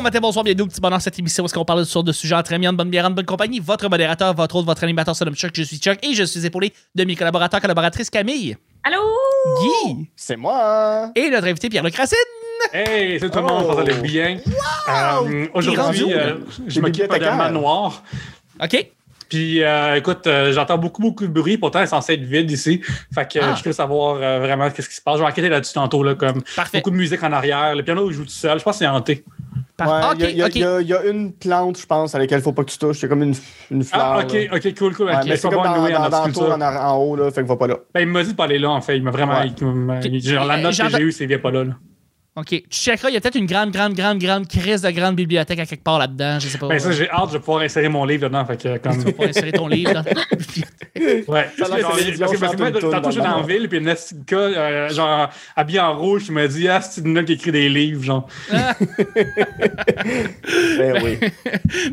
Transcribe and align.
bon 0.00 0.04
matin, 0.04 0.20
bonsoir, 0.20 0.42
bienvenue 0.44 0.62
au 0.62 0.66
petit 0.66 0.80
bonheur 0.80 0.98
cette 1.02 1.18
émission 1.18 1.42
où 1.42 1.46
est-ce 1.46 1.52
qu'on 1.52 1.64
parle 1.66 1.84
sortes 1.84 2.06
de 2.06 2.12
sujets 2.12 2.34
entre 2.34 2.54
amis, 2.54 2.66
en 2.66 2.72
bonne 2.72 2.88
bière, 2.88 3.04
en 3.04 3.10
bonne 3.10 3.26
compagnie. 3.26 3.60
Votre 3.60 3.90
modérateur, 3.90 4.32
votre 4.34 4.56
autre, 4.56 4.64
votre 4.64 4.82
animateur 4.82 5.14
se 5.14 5.22
nomme 5.24 5.34
Chuck, 5.34 5.50
je 5.54 5.62
suis 5.62 5.76
Chuck 5.76 5.98
et 6.02 6.14
je 6.14 6.22
suis 6.24 6.46
épaulé 6.46 6.72
de 6.94 7.04
mes 7.04 7.14
collaborateurs, 7.16 7.60
collaboratrices 7.60 8.08
Camille, 8.08 8.56
Allô? 8.82 8.96
Guy 9.60 10.08
C'est 10.16 10.36
moi! 10.36 11.10
et 11.14 11.28
notre 11.28 11.48
invité 11.48 11.68
Pierre-Luc 11.68 11.94
Racine. 11.96 12.16
Hey, 12.72 13.20
c'est 13.20 13.28
tout 13.28 13.40
le 13.40 13.44
monde, 13.44 13.66
Oh. 13.68 13.74
ça 13.74 13.80
allait 13.82 13.94
bien. 14.00 14.38
Euh, 14.88 15.12
rendu 15.12 15.50
Aujourd'hui, 15.52 16.14
euh, 16.14 16.36
je 16.66 16.80
m'occupe 16.80 17.14
d'un 17.18 17.34
manoir. 17.34 18.02
OK? 18.62 18.90
Puis, 19.30 19.62
euh, 19.62 19.94
écoute, 19.94 20.26
euh, 20.26 20.52
j'entends 20.52 20.76
beaucoup, 20.76 21.00
beaucoup 21.00 21.24
de 21.26 21.32
bruit. 21.32 21.56
Pourtant, 21.56 21.78
il 21.78 21.84
est 21.84 21.86
censé 21.86 22.14
être 22.14 22.22
vide 22.24 22.50
ici. 22.50 22.82
Fait 23.14 23.26
que 23.32 23.38
euh, 23.38 23.42
Ah. 23.44 23.54
je 23.56 23.64
veux 23.64 23.72
savoir 23.72 24.18
euh, 24.20 24.40
vraiment 24.40 24.68
qu'est-ce 24.70 24.88
qui 24.88 24.96
se 24.96 25.00
passe. 25.00 25.16
Je 25.16 25.22
vais 25.22 25.28
enquêter 25.28 25.48
là-dessus 25.48 25.72
tantôt, 25.72 26.02
là, 26.02 26.14
comme 26.16 26.42
Parfait. 26.56 26.78
beaucoup 26.78 26.90
de 26.90 26.96
musique 26.96 27.22
en 27.22 27.32
arrière. 27.32 27.74
Le 27.74 27.82
piano, 27.82 28.10
il 28.10 28.12
joue 28.14 28.24
tout 28.24 28.30
seul. 28.30 28.58
Je 28.58 28.64
pense 28.64 28.74
que 28.74 28.78
c'est 28.80 28.86
hanté. 28.88 29.24
Par- 29.76 29.88
Ouais, 30.10 30.16
il 30.30 30.36
y 30.36 30.42
a- 30.42 30.48
y, 30.48 30.84
y 30.84 30.88
y 30.92 31.08
une 31.10 31.32
plante, 31.32 31.78
je 31.80 31.86
pense, 31.86 32.14
à 32.14 32.18
laquelle 32.18 32.40
il 32.40 32.42
faut 32.42 32.52
pas 32.52 32.64
que 32.64 32.70
tu 32.70 32.76
touches. 32.76 32.98
C'est 32.98 33.08
comme 33.08 33.22
une, 33.22 33.34
une 33.70 33.82
fleur. 33.82 34.02
Ah, 34.02 34.20
ok, 34.22 34.32
là. 34.32 34.56
ok, 34.56 34.74
cool, 34.78 34.94
cool. 34.94 35.06
Ouais, 35.06 35.12
mais 35.24 35.36
c'est 35.36 35.48
pas 35.48 35.54
comme 35.54 35.62
dans, 35.64 35.88
dans, 35.88 36.04
en 36.04 36.08
dans 36.26 36.32
tour 36.32 36.52
en, 36.52 36.60
en 36.60 36.96
haut, 36.98 37.16
là, 37.16 37.30
fait 37.30 37.42
que 37.42 37.46
va 37.48 37.56
pas 37.56 37.66
là. 37.68 37.76
Ben, 37.94 38.00
il 38.00 38.06
m'a 38.08 38.22
dit 38.22 38.32
de 38.32 38.36
pas 38.36 38.44
aller 38.44 38.58
là, 38.58 38.70
en 38.70 38.80
fait. 38.82 38.96
Il 38.98 39.02
m'a 39.02 39.10
vraiment. 39.10 39.40
Ouais. 39.40 40.00
il 40.04 40.20
genre, 40.22 40.44
la 40.44 40.58
note 40.58 40.76
que 40.76 40.88
j'ai 40.90 41.00
eue, 41.02 41.12
c'est 41.12 41.24
viens 41.26 41.38
pas 41.38 41.50
là. 41.50 41.64
là. 41.64 41.72
OK. 42.36 42.46
Tu 42.48 42.62
checkeras, 42.70 43.08
il 43.10 43.14
y 43.14 43.16
a 43.16 43.20
peut-être 43.20 43.34
une 43.34 43.46
grande, 43.46 43.72
grande, 43.72 43.92
grande, 43.94 44.18
grande 44.18 44.46
crise 44.46 44.82
de 44.82 44.90
grande 44.90 45.16
bibliothèque 45.16 45.58
à 45.58 45.66
quelque 45.66 45.82
part 45.82 45.98
là-dedans. 45.98 46.38
Je 46.38 46.46
sais 46.46 46.58
pas. 46.58 46.68
Ben, 46.68 46.78
ça, 46.78 46.92
j'ai 46.92 47.10
hâte 47.10 47.32
de 47.32 47.38
pouvoir 47.38 47.62
insérer 47.62 47.88
mon 47.88 48.04
livre 48.04 48.28
dedans. 48.28 48.44
Fait 48.46 48.56
que, 48.56 48.78
comme. 48.78 48.92
Tu 48.92 48.98
vas 49.00 49.10
pouvoir 49.10 49.28
insérer 49.30 49.50
ton 49.50 49.66
livre 49.66 49.92
dans 49.92 50.02
la 50.04 50.12
bibliothèque. 50.36 51.28
Ouais, 51.28 51.50
Ça 51.58 51.66
parce 51.66 52.52
que 52.52 52.56
moi, 52.56 52.70
tantôt, 52.70 52.90
toune 53.02 53.12
j'étais 53.12 53.26
dans 53.26 53.42
ville, 53.42 53.68
puis 53.68 53.78
une 53.78 53.94
gars, 54.26 54.36
euh, 54.36 54.88
genre, 54.90 55.28
habillé 55.56 55.80
en 55.80 55.98
rouge, 55.98 56.24
qui 56.26 56.32
m'a 56.32 56.46
dit, 56.46 56.68
ah, 56.68 56.80
c'est 56.80 57.00
une 57.04 57.24
qui 57.24 57.32
écrit 57.32 57.52
des 57.52 57.68
livres, 57.68 58.04
genre. 58.04 58.28
Ben 60.78 61.02
oui. 61.02 61.18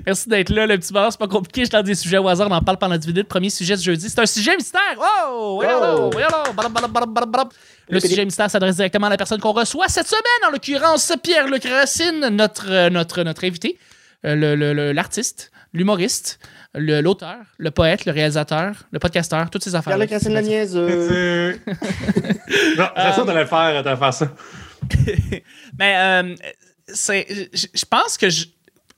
Merci 0.05 0.29
d'être 0.29 0.49
là, 0.49 0.67
le 0.67 0.77
petit 0.77 0.93
bonheur. 0.93 1.11
C'est 1.11 1.19
pas 1.19 1.27
compliqué, 1.27 1.65
je 1.65 1.69
tente 1.71 1.85
des 1.85 1.95
sujets 1.95 2.17
au 2.17 2.27
hasard, 2.27 2.47
on 2.49 2.53
en 2.53 2.61
parle 2.61 2.77
pendant 2.77 2.97
10 2.97 3.07
minutes. 3.07 3.27
Premier 3.27 3.49
sujet 3.49 3.75
de 3.75 3.81
jeudi, 3.81 4.09
c'est 4.09 4.19
un 4.19 4.25
sujet 4.25 4.55
mystère. 4.55 4.81
Oh! 4.97 5.55
Voyons 5.61 5.79
Oh! 5.83 6.09
voyons 6.11 6.27
Le 7.89 7.99
sujet 7.99 8.25
mystère 8.25 8.49
s'adresse 8.51 8.75
directement 8.75 9.07
à 9.07 9.09
la 9.09 9.17
personne 9.17 9.39
qu'on 9.39 9.53
reçoit 9.53 9.87
cette 9.87 10.07
semaine, 10.07 10.21
en 10.47 10.51
l'occurrence 10.51 11.11
Pierre-Luc 11.23 11.63
Racine, 11.65 12.27
notre, 12.31 12.69
euh, 12.69 12.89
notre, 12.89 13.23
notre 13.23 13.45
invité, 13.45 13.77
euh, 14.25 14.35
le- 14.35 14.55
le- 14.55 14.73
le- 14.73 14.91
l'artiste, 14.91 15.51
l'humoriste, 15.73 16.39
le- 16.73 16.99
l'auteur, 17.01 17.37
le 17.57 17.71
poète, 17.71 18.05
le 18.05 18.11
réalisateur, 18.11 18.73
le 18.91 18.99
podcasteur, 18.99 19.49
toutes 19.49 19.63
ces 19.63 19.75
affaires. 19.75 19.97
Le 19.97 20.05
Cassine 20.05 20.33
la 20.33 20.41
niaise. 20.41 20.73
euh, 20.75 21.53
non, 22.77 22.87
j'ai 22.97 23.13
sûr 23.13 23.25
d'aller 23.25 23.45
faire, 23.45 23.83
d'aller 23.83 23.97
faire 23.97 24.13
ça. 24.13 24.31
Mais 25.79 25.95
euh, 25.97 26.35
c'est, 26.87 27.25
je 27.53 27.67
je 27.73 27.85
pense 27.85 28.17
que 28.17 28.29
je- 28.29 28.45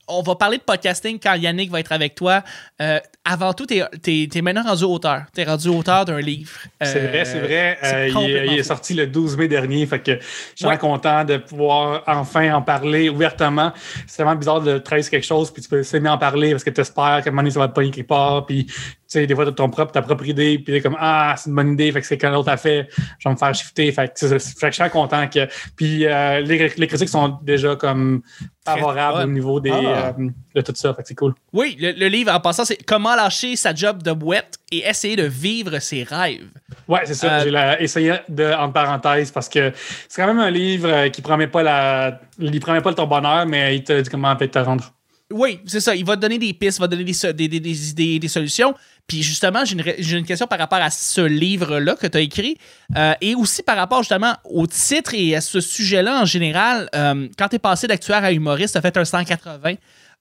on 0.10 0.22
va 0.22 0.36
parler 0.36 0.58
de 0.58 0.64
podcasting 0.64 1.20
quand 1.22 1.36
Yannick 1.36 1.72
va 1.72 1.80
être 1.80 1.92
avec 1.92 2.16
toi. 2.16 2.44
Euh, 2.82 3.00
avant 3.24 3.54
tout, 3.54 3.66
t'es 3.66 3.84
es, 4.08 4.42
maintenant 4.42 4.64
rendu 4.64 4.84
auteur. 4.84 5.22
T'es 5.34 5.44
rendu 5.44 5.70
auteur 5.70 6.06
d'un 6.06 6.20
livre. 6.20 6.52
C'est 6.82 6.98
Euh, 7.04 7.08
vrai, 7.08 7.26
c'est 7.26 7.40
vrai. 7.40 7.78
Euh, 7.84 8.08
il, 8.48 8.58
est 8.58 8.64
sorti 8.64 8.94
le 8.94 9.08
12 9.08 9.38
mai 9.38 9.48
dernier, 9.48 9.86
fait 9.86 10.00
que 10.00 10.14
je 10.20 10.26
suis 10.56 10.66
Ouais. 10.66 10.78
content 10.78 11.24
de 11.24 11.38
pouvoir 11.38 12.04
enfin 12.08 12.54
en 12.54 12.62
parler 12.62 13.10
ouvertement. 13.10 13.72
C'est 14.08 14.24
vraiment 14.24 14.38
bizarre 14.38 14.62
de 14.62 14.82
sur 14.84 15.10
quelque 15.12 15.26
chose, 15.26 15.52
puis 15.52 15.62
tu 15.62 15.70
peux 15.70 15.80
essayer 15.80 16.08
en 16.10 16.18
parler 16.18 16.52
parce 16.52 16.64
que 16.64 16.72
tu 16.72 16.82
espères 16.82 17.22
qu'à 17.24 17.30
un 17.30 17.32
moment 17.32 17.44
donné, 17.44 17.52
ça 17.52 17.60
va 17.60 17.68
te 17.68 17.74
pogner 17.74 17.92
quelque 17.92 18.08
part, 18.08 18.46
puis 18.46 18.66
tu 18.66 18.74
sais, 19.10 19.28
des 19.28 19.36
fois, 19.36 19.44
tu 19.46 19.50
as 19.50 19.54
ton 19.54 19.70
propre, 19.70 19.92
ta 19.92 20.02
propre 20.02 20.26
idée, 20.28 20.60
puis 20.60 20.74
t'es 20.74 20.82
comme 20.82 20.98
Ah, 21.00 21.36
c'est 21.38 21.50
une 21.50 21.56
bonne 21.56 21.74
idée, 21.74 21.92
fait 21.92 22.02
que 22.02 22.08
c'est 22.08 22.18
quand 22.18 22.30
l'autre 22.32 22.50
a 22.50 22.58
fait, 22.58 22.88
je 23.20 23.28
vais 23.28 23.34
me 23.34 23.38
faire 23.40 23.54
shifter. 23.56 23.92
Fait 23.92 24.14
que. 24.14 24.28
Fait 24.40 24.72
je 24.72 24.82
suis 24.82 24.90
content 24.92 25.28
que. 25.28 25.48
Puis 25.76 26.06
euh, 26.06 26.42
les, 26.42 26.70
les 26.78 26.88
critiques 26.88 27.10
sont 27.10 27.40
déjà 27.42 27.76
comme 27.76 28.22
favorables 28.66 29.24
au 29.24 29.32
niveau 29.32 29.60
des, 29.60 29.72
Ah. 29.72 30.14
euh, 30.20 30.30
de 30.56 30.62
tout 30.62 30.74
ça, 30.76 30.94
fait 30.94 31.02
que 31.02 31.08
c'est 31.08 31.16
cool. 31.16 31.34
Oui, 31.54 31.76
le, 31.80 31.92
le 31.94 32.08
livre, 32.08 32.32
en 32.34 32.40
passant, 32.40 32.66
c'est 32.66 32.78
Comment 32.86 33.16
lâcher 33.16 33.56
sa 33.56 33.74
job 33.74 34.04
de 34.04 34.12
boîte 34.12 34.56
et 34.72 34.88
essayer 34.88 35.16
de 35.16 35.24
vivre 35.24 35.80
ses 35.80 36.04
rêves. 36.04 36.48
Ouais, 36.88 37.02
c'est 37.06 37.14
ça. 37.16 37.40
Euh, 37.40 37.76
J'ai 37.80 37.84
essayé 37.84 38.14
de, 38.30 38.52
entre 38.54 38.74
parenthèses, 38.74 39.32
parce 39.32 39.50
que 39.50 39.72
c'est 40.08 40.22
quand 40.22 40.28
même 40.28 40.40
un 40.40 40.52
livre 40.52 41.08
qui 41.08 41.22
promet 41.22 41.48
pas 41.48 41.64
la, 41.64 42.20
il 42.40 42.60
promet 42.60 42.82
pas 42.82 42.94
ton 42.94 43.08
bonheur, 43.08 43.46
mais 43.46 43.76
il 43.76 43.84
te 43.84 44.00
dit 44.02 44.10
comment 44.10 44.36
peut-être 44.36 44.52
te 44.54 44.60
rendre. 44.60 44.92
Oui, 45.32 45.60
c'est 45.66 45.80
ça. 45.80 45.96
Il 45.96 46.06
va 46.06 46.16
te 46.16 46.22
donner 46.22 46.40
des 46.40 46.54
pistes, 46.54 46.80
il 46.80 46.82
va 46.82 46.88
te 46.88 46.96
donner 46.96 47.04
des, 47.04 47.48
des, 47.50 47.60
des- 47.94 48.20
des 48.20 48.28
solutions. 48.28 48.74
Puis 49.10 49.24
justement, 49.24 49.66
j'ai 49.66 50.18
une, 50.18 50.26
question 50.26 50.46
par 50.46 50.60
rapport 50.60 50.80
à 50.80 50.92
ce 50.92 51.22
livre-là 51.22 51.96
que 51.96 52.06
tu 52.06 52.18
as 52.18 52.22
écrit 52.22 52.58
euh, 52.96 53.14
et 53.22 53.34
aussi 53.34 53.64
par 53.64 53.76
rapport 53.76 54.04
justement 54.04 54.36
au 54.44 54.68
titre 54.68 55.16
et 55.16 55.36
à 55.36 55.42
ce 55.42 55.60
sujet-là 55.60 56.22
en 56.22 56.26
général. 56.26 56.90
Euh, 56.96 57.28
quand 57.38 57.48
tu 57.50 57.56
es 57.56 57.60
passé 57.60 57.88
d'actuaire 57.88 58.24
à 58.24 58.32
humoriste, 58.32 58.74
tu 58.74 58.78
as 58.78 58.82
fait 58.82 58.96
un 58.98 59.06
180. 59.06 59.74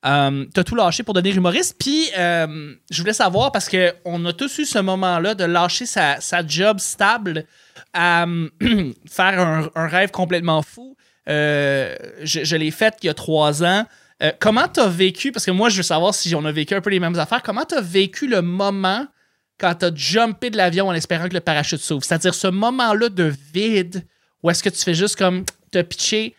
Euh, 0.06 0.46
tu 0.54 0.60
as 0.60 0.64
tout 0.64 0.74
lâché 0.74 1.02
pour 1.02 1.12
devenir 1.12 1.36
humoriste. 1.36 1.76
Puis 1.78 2.06
euh, 2.16 2.74
je 2.90 3.00
voulais 3.00 3.12
savoir 3.12 3.52
parce 3.52 3.68
qu'on 3.68 4.24
a 4.24 4.32
tous 4.32 4.58
eu 4.58 4.64
ce 4.64 4.78
moment-là 4.78 5.34
de 5.34 5.44
lâcher 5.44 5.84
sa, 5.84 6.18
job 6.46 6.78
stable 6.80 7.44
à 7.92 8.24
faire 9.06 9.70
un, 9.74 9.86
rêve 9.86 10.10
complètement 10.10 10.62
fou. 10.62 10.96
Je 11.26 12.56
l'ai 12.56 12.70
fait 12.70 12.94
il 13.02 13.06
y 13.06 13.10
a 13.10 13.14
trois 13.14 13.62
ans. 13.62 13.84
Euh, 14.22 14.32
comment 14.40 14.66
tu 14.68 14.80
as 14.80 14.88
vécu, 14.88 15.30
parce 15.32 15.46
que 15.46 15.50
moi, 15.50 15.68
je 15.68 15.76
veux 15.76 15.82
savoir 15.82 16.14
si 16.14 16.34
on 16.34 16.44
a 16.44 16.52
vécu 16.52 16.74
un 16.74 16.80
peu 16.80 16.90
les 16.90 17.00
mêmes 17.00 17.18
affaires, 17.18 17.42
comment 17.42 17.64
tu 17.64 17.74
as 17.74 17.80
vécu 17.80 18.26
le 18.26 18.42
moment 18.42 19.06
quand 19.58 19.74
tu 19.76 19.84
as 19.86 19.94
jumpé 19.94 20.50
de 20.50 20.56
l'avion 20.56 20.88
en 20.88 20.92
espérant 20.92 21.28
que 21.28 21.34
le 21.34 21.40
parachute 21.40 21.80
s'ouvre? 21.80 22.04
C'est-à-dire 22.04 22.34
ce 22.34 22.48
moment-là 22.48 23.08
de 23.08 23.32
vide 23.54 24.04
où 24.42 24.50
est-ce 24.50 24.62
que 24.62 24.68
tu 24.68 24.82
fais 24.82 24.94
juste 24.94 25.16
comme 25.16 25.44
te 25.70 25.82
pitcher 25.82 26.34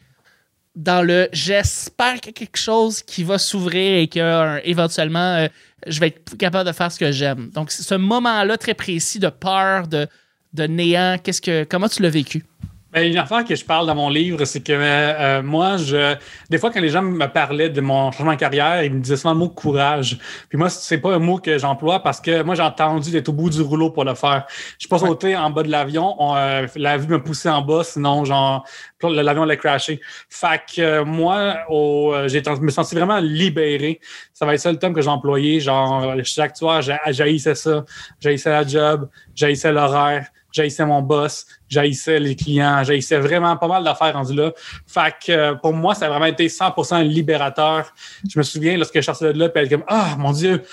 dans 0.76 1.02
le 1.02 1.28
j'espère 1.34 2.16
qu'il 2.16 2.28
y 2.28 2.30
a 2.30 2.34
quelque 2.34 2.58
chose 2.58 3.02
qui 3.04 3.24
va 3.24 3.38
s'ouvrir 3.38 3.98
et 4.00 4.08
que 4.08 4.20
euh, 4.20 4.60
éventuellement 4.64 5.36
euh, 5.36 5.48
je 5.88 6.00
vais 6.00 6.08
être 6.08 6.38
capable 6.38 6.68
de 6.68 6.74
faire 6.74 6.92
ce 6.92 7.00
que 7.00 7.12
j'aime. 7.12 7.50
Donc, 7.50 7.72
ce 7.72 7.96
moment-là 7.96 8.58
très 8.58 8.74
précis 8.74 9.20
de 9.20 9.30
peur, 9.30 9.88
de, 9.88 10.08
de 10.54 10.64
néant, 10.64 11.18
qu'est-ce 11.22 11.42
que 11.42 11.64
comment 11.64 11.88
tu 11.88 12.02
l'as 12.02 12.10
vécu? 12.10 12.46
Ben, 12.92 13.08
une 13.08 13.18
affaire 13.18 13.46
que 13.46 13.54
je 13.56 13.64
parle 13.64 13.86
dans 13.86 13.94
mon 13.94 14.10
livre, 14.10 14.44
c'est 14.46 14.62
que 14.62 14.74
euh, 14.74 15.44
moi, 15.44 15.78
je, 15.78 16.16
des 16.50 16.58
fois, 16.58 16.72
quand 16.72 16.82
les 16.82 16.90
gens 16.90 17.04
me 17.04 17.28
parlaient 17.28 17.70
de 17.70 17.82
mon 17.82 18.12
changement 18.12 18.34
de 18.34 18.40
carrière, 18.40 18.84
ils 18.84 18.92
me 18.92 19.00
disaient 19.00 19.16
souvent 19.16 19.34
le 19.34 19.40
mot 19.40 19.50
courage. 19.50 20.18
Puis 20.50 20.58
moi, 20.58 20.70
c'est 20.70 20.98
pas 20.98 21.14
un 21.14 21.20
mot 21.20 21.38
que 21.38 21.60
j'emploie 21.60 22.02
parce 22.02 22.20
que 22.20 22.42
moi, 22.42 22.56
j'ai 22.56 22.64
entendu 22.64 23.12
d'être 23.12 23.30
au 23.30 23.34
bout 23.34 23.52
du 23.52 23.62
rouleau 23.62 23.92
pour 23.92 24.06
le 24.06 24.16
faire. 24.16 24.46
Je 24.50 24.76
suis 24.80 24.88
pas 24.90 24.98
sauté 24.98 25.38
en 25.38 25.52
bas 25.52 25.62
de 25.62 25.70
l'avion, 25.70 26.16
on, 26.18 26.36
euh, 26.36 26.66
la 26.76 26.98
vue 26.98 27.08
me 27.08 27.22
poussait 27.22 27.50
en 27.50 27.62
bas, 27.62 27.84
sinon, 27.84 28.26
genre, 28.26 28.66
l'avion 29.04 29.44
allait 29.44 29.58
crasher. 29.58 30.02
Fait 30.28 30.60
que 30.76 30.82
euh, 30.82 31.06
moi, 31.06 31.58
euh, 31.70 32.28
j'ai 32.28 32.42
je 32.44 32.62
me 32.62 32.72
senti 32.72 32.96
vraiment 32.96 33.20
libéré. 33.20 34.00
Ça 34.34 34.48
va 34.48 34.56
être 34.56 34.62
ça 34.62 34.72
le 34.72 34.80
terme 34.80 34.94
que 34.94 35.02
j'ai 35.02 35.10
employé. 35.10 35.60
Genre, 35.60 36.16
chaque 36.24 36.58
soir, 36.58 36.82
j'ai 36.82 36.98
j'haïssais 37.10 37.54
ça. 37.54 37.86
J'haïssais 38.20 38.50
la 38.50 38.66
job, 38.66 39.10
j'haïssais 39.36 39.72
l'horaire, 39.72 40.28
j'haïssais 40.52 40.86
mon 40.86 41.02
boss, 41.02 41.46
j'haïssais 41.68 42.20
les 42.20 42.36
clients, 42.36 42.84
j'haïssais 42.84 43.20
vraiment 43.20 43.56
pas 43.58 43.68
mal 43.68 43.84
d'affaires 43.84 44.14
rendues 44.14 44.36
là. 44.36 44.52
Fait 44.88 45.14
que 45.26 45.32
euh, 45.32 45.56
pour 45.56 45.74
moi, 45.74 45.96
ça 45.96 46.06
a 46.06 46.10
vraiment 46.10 46.26
été 46.26 46.48
100% 46.48 47.04
libérateur. 47.04 47.94
Je 48.30 48.38
me 48.38 48.44
souviens 48.44 48.78
lorsque 48.78 48.96
je 48.96 49.02
sortais 49.02 49.34
de 49.34 49.40
là, 49.40 49.50
puis 49.50 49.64
elle 49.64 49.70
comme 49.70 49.84
Ah, 49.88 50.16
mon 50.18 50.32
Dieu, 50.32 50.64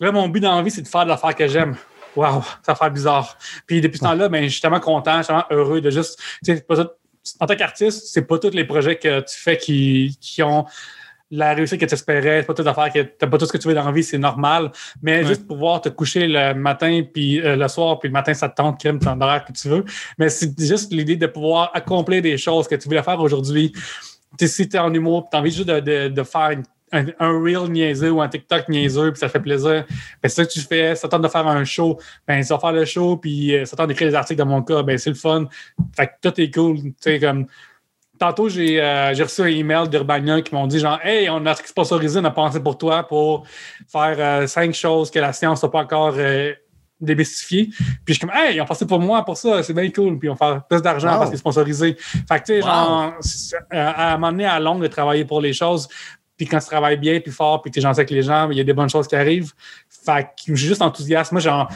là, 0.00 0.12
mon 0.12 0.28
but 0.28 0.40
dans 0.40 0.56
la 0.56 0.62
vie, 0.62 0.70
c'est 0.70 0.82
de 0.82 0.88
faire 0.88 1.04
de 1.04 1.08
l'affaire 1.08 1.34
que 1.34 1.48
j'aime. 1.48 1.76
Waouh, 2.16 2.42
ça 2.62 2.74
fait 2.74 2.90
bizarre. 2.90 3.38
Puis 3.66 3.80
depuis 3.80 3.98
ce 3.98 4.04
temps-là, 4.04 4.28
ben, 4.28 4.44
je 4.44 4.48
suis 4.48 4.60
tellement 4.60 4.80
content, 4.80 5.18
je 5.18 5.22
suis 5.22 5.26
tellement 5.28 5.46
heureux 5.50 5.80
de 5.80 5.90
juste. 5.90 6.20
En 7.38 7.46
tant 7.46 7.54
qu'artiste, 7.54 8.06
c'est 8.06 8.22
pas 8.22 8.38
tous 8.38 8.50
les 8.50 8.64
projets 8.64 8.96
que 8.96 9.20
tu 9.20 9.38
fais 9.38 9.56
qui, 9.56 10.16
qui 10.20 10.42
ont 10.42 10.66
la 11.32 11.54
réussite 11.54 11.80
que 11.80 11.86
tu 11.86 11.94
espérais, 11.94 12.40
c'est 12.40 12.46
pas 12.46 12.54
toute 12.54 12.66
affaire 12.66 12.92
que 12.92 13.00
t'as 13.00 13.26
pas 13.28 13.38
tout 13.38 13.46
ce 13.46 13.52
que 13.52 13.58
tu 13.58 13.68
veux 13.68 13.74
dans 13.74 13.84
la 13.84 13.92
vie, 13.92 14.02
c'est 14.02 14.18
normal. 14.18 14.72
Mais 15.02 15.18
Ouais. 15.22 15.26
juste 15.28 15.46
pouvoir 15.46 15.80
te 15.80 15.88
coucher 15.88 16.26
le 16.26 16.54
matin, 16.54 17.02
puis 17.14 17.40
euh, 17.40 17.54
le 17.56 17.68
soir, 17.68 17.98
puis 18.00 18.08
le 18.08 18.12
matin, 18.12 18.34
ça 18.34 18.48
te 18.48 18.56
tente, 18.56 18.80
crème, 18.80 18.98
ton 18.98 19.20
horaire 19.20 19.44
que 19.44 19.52
tu 19.52 19.68
veux. 19.68 19.84
Mais 20.18 20.28
c'est 20.28 20.58
juste 20.60 20.92
l'idée 20.92 21.16
de 21.16 21.26
pouvoir 21.28 21.70
accomplir 21.74 22.20
des 22.22 22.36
choses 22.36 22.66
que 22.66 22.74
tu 22.74 22.88
voulais 22.88 23.02
faire 23.02 23.20
aujourd'hui. 23.20 23.72
Si 24.40 24.68
tu 24.68 24.76
es 24.76 24.80
en 24.80 24.92
humour, 24.92 25.28
tu 25.30 25.36
as 25.36 25.40
envie 25.40 25.50
juste 25.52 25.68
de, 25.68 25.80
de, 25.80 26.08
de 26.08 26.22
faire 26.22 26.50
une- 26.50 26.64
un, 26.92 27.04
un 27.20 27.40
reel 27.40 27.70
niaiseux 27.70 28.10
ou 28.10 28.20
un 28.20 28.28
TikTok 28.28 28.68
niaiseux, 28.68 29.12
puis 29.12 29.20
ça 29.20 29.28
fait 29.28 29.38
plaisir. 29.38 29.84
Ben, 29.88 30.28
c'est 30.28 30.30
ça 30.30 30.44
que 30.44 30.50
tu 30.50 30.58
fais. 30.60 30.96
Ça 30.96 31.06
tente 31.08 31.22
de 31.22 31.28
faire 31.28 31.46
un 31.46 31.62
show, 31.64 31.96
ben, 32.26 32.42
ça 32.42 32.54
va 32.56 32.60
faire 32.60 32.72
le 32.72 32.84
show, 32.84 33.16
puis 33.16 33.54
euh, 33.54 33.64
ça 33.64 33.76
tente 33.76 33.86
d'écrire 33.88 34.08
des 34.08 34.14
articles 34.16 34.38
dans 34.38 34.46
mon 34.46 34.62
cas, 34.62 34.82
ben, 34.82 34.98
c'est 34.98 35.10
le 35.10 35.14
fun. 35.16 35.46
Fait 35.96 36.08
que 36.08 36.28
tout 36.28 36.40
est 36.40 36.52
cool. 36.52 36.78
Tu 36.82 36.92
sais, 36.98 37.20
comme 37.20 37.46
tantôt, 38.20 38.48
j'ai 38.48 38.80
euh, 38.80 39.12
j'ai 39.14 39.22
reçu 39.24 39.40
un 39.42 39.46
email 39.46 39.88
d'Urbania 39.88 40.40
qui 40.42 40.54
m'ont 40.54 40.66
dit 40.68 40.78
genre 40.78 41.00
Hey, 41.02 41.28
on 41.28 41.44
a 41.46 41.54
sponsorisé, 41.56 42.20
on 42.20 42.24
a 42.24 42.30
pensé 42.30 42.60
pour 42.60 42.78
toi 42.78 43.02
pour 43.02 43.44
faire 43.90 44.14
euh, 44.18 44.46
cinq 44.46 44.72
choses 44.74 45.10
que 45.10 45.18
la 45.18 45.32
science 45.32 45.62
n'a 45.64 45.68
pas 45.68 45.80
encore 45.80 46.14
euh, 46.16 46.52
démystifiées. 47.00 47.66
Puis 48.04 48.04
je 48.08 48.12
suis 48.14 48.20
comme 48.20 48.30
Hey, 48.34 48.56
ils 48.56 48.60
ont 48.60 48.66
pensé 48.66 48.86
pour 48.86 49.00
moi 49.00 49.24
pour 49.24 49.36
ça, 49.36 49.62
c'est 49.64 49.72
bien 49.72 49.90
cool. 49.90 50.18
Puis 50.18 50.28
on 50.28 50.36
fait 50.36 50.58
plus 50.68 50.82
d'argent 50.82 51.08
Wow. 51.12 51.18
parce 51.18 51.30
qu'ils 51.30 51.38
sont 51.38 51.50
sponsorisés. 51.50 51.96
Fait 51.98 52.38
que 52.40 52.44
tu 52.44 52.52
sais, 52.52 52.60
Wow. 52.60 52.66
genre, 52.68 53.12
c'est- 53.20 53.56
euh, 53.56 53.92
à 53.96 54.12
un 54.12 54.18
moment 54.18 54.30
donné, 54.30 54.46
à 54.46 54.60
longue 54.60 54.82
de 54.82 54.86
travailler 54.88 55.24
pour 55.24 55.40
les 55.40 55.52
choses. 55.52 55.88
Puis 56.36 56.46
quand 56.46 56.58
tu 56.58 56.66
travailles 56.66 56.96
bien, 56.98 57.20
puis 57.20 57.32
fort, 57.32 57.60
puis 57.60 57.70
tu 57.70 57.80
es 57.80 57.82
gentil 57.82 58.00
avec 58.00 58.10
les 58.10 58.22
gens, 58.22 58.48
il 58.50 58.56
y 58.56 58.60
a 58.60 58.64
des 58.64 58.72
bonnes 58.72 58.88
choses 58.88 59.06
qui 59.08 59.16
arrivent. 59.16 59.52
Fait 59.88 60.24
que 60.24 60.54
je 60.54 60.54
suis 60.56 60.68
juste 60.68 60.80
enthousiaste. 60.82 61.32
Moi, 61.32 61.40
genre, 61.40 61.68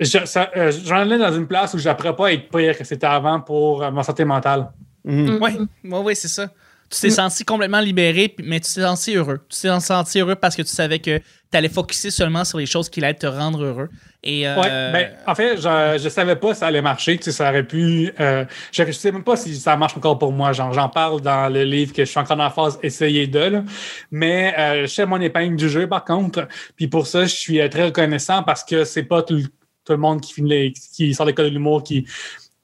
je- 0.00 0.18
euh, 0.58 0.72
j'en 0.84 0.96
allais 0.96 1.16
dans 1.18 1.32
une 1.32 1.46
place 1.46 1.72
où 1.74 1.78
je 1.78 1.84
n'apprends 1.88 2.12
pas 2.12 2.26
à 2.28 2.32
être 2.32 2.48
pire 2.50 2.76
que 2.76 2.84
c'était 2.84 3.06
avant 3.06 3.40
pour 3.40 3.82
euh, 3.82 3.90
ma 3.90 4.02
santé 4.02 4.24
mentale. 4.24 4.70
Mhm. 5.06 5.38
Oui, 5.40 5.52
oui, 5.84 5.98
oui, 6.04 6.16
c'est 6.16 6.28
ça. 6.28 6.48
Tu 6.88 7.00
t'es 7.00 7.08
Mm. 7.08 7.10
senti 7.10 7.44
complètement 7.44 7.80
libéré, 7.80 8.32
mais 8.44 8.60
tu 8.60 8.72
t'es 8.72 8.80
senti 8.82 9.16
heureux. 9.16 9.40
Tu 9.48 9.60
t'es 9.60 9.80
senti 9.80 10.20
heureux 10.20 10.36
parce 10.36 10.54
que 10.54 10.62
tu 10.62 10.68
savais 10.68 11.00
que 11.00 11.18
tu 11.18 11.24
allais 11.56 11.68
focuser 11.68 12.12
seulement 12.12 12.44
sur 12.44 12.58
les 12.58 12.66
choses 12.66 12.88
qui 12.88 13.02
allaient 13.04 13.14
te 13.14 13.26
rendre 13.26 13.64
heureux. 13.64 13.88
Et, 14.22 14.46
euh, 14.46 14.54
Ouais, 14.60 14.68
ben, 14.92 15.10
en 15.26 15.34
fait, 15.34 15.56
je, 15.56 16.00
je 16.00 16.08
savais 16.08 16.36
pas 16.36 16.54
si 16.54 16.60
ça 16.60 16.68
allait 16.68 16.82
marcher. 16.82 17.16
Tu 17.16 17.24
sais, 17.24 17.32
ça 17.32 17.48
aurait 17.50 17.64
pu. 17.66 18.12
euh, 18.20 18.44
je, 18.70 18.84
je 18.84 18.92
sais 18.92 19.10
même 19.10 19.24
pas 19.24 19.36
si 19.36 19.56
ça 19.56 19.76
marche 19.76 19.96
encore 19.96 20.16
pour 20.18 20.30
moi. 20.32 20.52
J'en 20.52 20.88
parle 20.88 21.20
dans 21.22 21.52
le 21.52 21.64
livre 21.64 21.92
que 21.92 22.04
je 22.04 22.08
suis 22.10 22.20
encore 22.20 22.36
dans 22.36 22.44
la 22.44 22.50
phase 22.50 22.78
essayer 22.84 23.26
de. 23.26 23.38
là. 23.40 23.64
Mais 24.12 24.54
euh, 24.56 24.82
je 24.82 24.86
sais 24.86 25.06
mon 25.06 25.20
épingle 25.20 25.56
du 25.56 25.68
jeu, 25.68 25.88
par 25.88 26.04
contre. 26.04 26.46
Puis 26.76 26.86
pour 26.86 27.08
ça, 27.08 27.22
je 27.26 27.34
suis 27.34 27.60
euh, 27.60 27.68
très 27.68 27.86
reconnaissant 27.86 28.44
parce 28.44 28.62
que 28.62 28.84
c'est 28.84 29.02
pas 29.04 29.22
tout, 29.24 29.34
le- 29.34 29.42
tout 29.84 29.92
le 29.92 29.96
monde 29.98 30.20
qui 30.20 30.34
finit 30.34 30.50
les- 30.50 30.72
qui 30.72 31.14
sort 31.14 31.26
de 31.26 31.30
l'école 31.32 31.46
de 31.46 31.50
l'humour 31.50 31.82
qui 31.82 32.06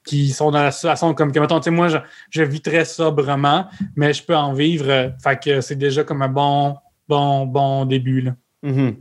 qui 0.05 0.29
sont 0.29 0.51
dans 0.51 0.61
la 0.63 0.71
situation 0.71 1.13
comme 1.13 1.31
que 1.31 1.39
mettons, 1.39 1.59
tu 1.59 1.65
sais, 1.65 1.71
moi 1.71 1.87
je, 1.87 1.97
je 2.29 2.43
vis 2.43 2.61
très 2.61 2.85
sobrement, 2.85 3.67
mais 3.95 4.13
je 4.13 4.23
peux 4.23 4.35
en 4.35 4.53
vivre. 4.53 4.89
euh, 4.89 5.09
fait 5.23 5.39
que 5.41 5.61
c'est 5.61 5.75
déjà 5.77 6.03
comme 6.03 6.21
un 6.21 6.29
bon 6.29 6.75
bon 7.07 7.45
bon 7.45 7.85
début 7.85 8.21
là. 8.21 8.31
Mhm. 8.63 8.95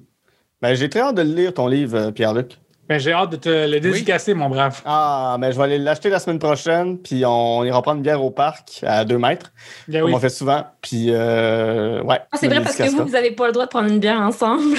Ben, 0.60 0.74
j'ai 0.74 0.88
très 0.88 1.00
hâte 1.00 1.16
de 1.16 1.22
lire, 1.22 1.52
ton 1.54 1.66
livre, 1.66 1.96
euh, 1.96 2.10
Pierre-Luc. 2.12 2.58
Ben, 2.88 2.98
j'ai 2.98 3.12
hâte 3.12 3.30
de 3.30 3.36
te 3.36 3.48
le 3.48 3.80
dédicacer, 3.80 4.34
mon 4.34 4.48
brave. 4.48 4.80
Ah, 4.84 5.36
mais 5.40 5.50
je 5.52 5.56
vais 5.56 5.64
aller 5.64 5.78
l'acheter 5.78 6.08
la 6.10 6.18
semaine 6.18 6.38
prochaine, 6.38 6.98
puis 6.98 7.24
on 7.24 7.64
ira 7.64 7.80
prendre 7.80 7.96
une 7.96 8.02
bière 8.02 8.22
au 8.22 8.30
parc 8.30 8.80
à 8.86 9.04
deux 9.04 9.18
mètres, 9.18 9.52
Ben 9.88 10.00
comme 10.00 10.10
oui. 10.10 10.14
on 10.16 10.20
fait 10.20 10.28
souvent. 10.28 10.64
Puis, 10.80 11.06
euh, 11.10 12.02
ouais. 12.02 12.20
Ah, 12.30 12.36
c'est 12.38 12.48
vrai 12.48 12.60
parce 12.62 12.76
que 12.76 12.90
vous, 12.90 13.04
vous 13.04 13.10
n'avez 13.12 13.30
pas 13.32 13.46
le 13.46 13.52
droit 13.52 13.64
de 13.64 13.70
prendre 13.70 13.88
une 13.88 13.98
bière 14.00 14.20
ensemble. 14.20 14.76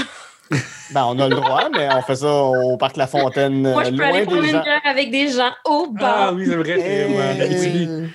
Ben, 0.91 1.05
on 1.05 1.17
a 1.19 1.27
le 1.27 1.35
droit, 1.35 1.69
mais 1.71 1.87
on 1.95 2.01
fait 2.01 2.15
ça 2.15 2.31
au 2.31 2.77
parc 2.77 2.97
La 2.97 3.07
Fontaine, 3.07 3.61
Moi, 3.61 3.83
je 3.85 3.89
euh, 3.89 3.91
peux 3.91 3.97
loin 3.97 4.07
aller 4.09 4.23
prendre 4.25 4.41
des 4.41 4.47
une 4.49 4.53
gens. 4.55 4.61
bière 4.63 4.81
avec 4.85 5.11
des 5.11 5.27
gens 5.29 5.51
au 5.65 5.87
Ah 5.97 6.01
bar. 6.01 6.33
oui, 6.35 6.45
c'est 6.47 6.55
vrai. 6.55 6.75
c'est- 6.77 7.05
ouais. 7.07 8.09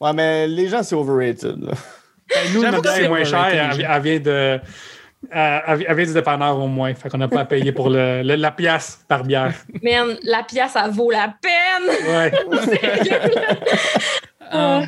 Euh, 0.00 0.12
mais 0.14 0.46
les 0.46 0.68
gens, 0.68 0.82
c'est 0.82 0.94
overrated. 0.94 1.56
là. 1.62 1.72
Ben, 2.28 2.36
nous, 2.54 2.62
notre 2.62 2.90
c'est 2.94 3.04
est 3.04 3.08
moins 3.08 3.18
les 3.18 3.24
Elle, 3.24 3.30
gens. 3.30 3.44
elle 3.94 4.02
vient 4.02 4.20
de. 4.20 4.60
Elle, 5.32 5.62
elle- 5.88 5.96
vient 5.96 6.06
du 6.06 6.12
dépanneur 6.14 6.58
au 6.58 6.68
moins. 6.68 6.94
Fait 6.94 7.08
qu'on 7.08 7.18
n'a 7.18 7.26
pas 7.28 7.40
à 7.40 7.44
payer 7.44 7.72
pour 7.72 7.90
le, 7.90 8.22
le- 8.22 8.36
la 8.36 8.50
pièce 8.52 9.00
par 9.08 9.24
bière. 9.24 9.52
Man, 9.82 10.16
la 10.22 10.42
pièce, 10.44 10.72
ça 10.72 10.86
vaut 10.88 11.10
la 11.10 11.34
peine. 11.42 11.88
Ouais. 12.06 12.32
euh, 14.54 14.80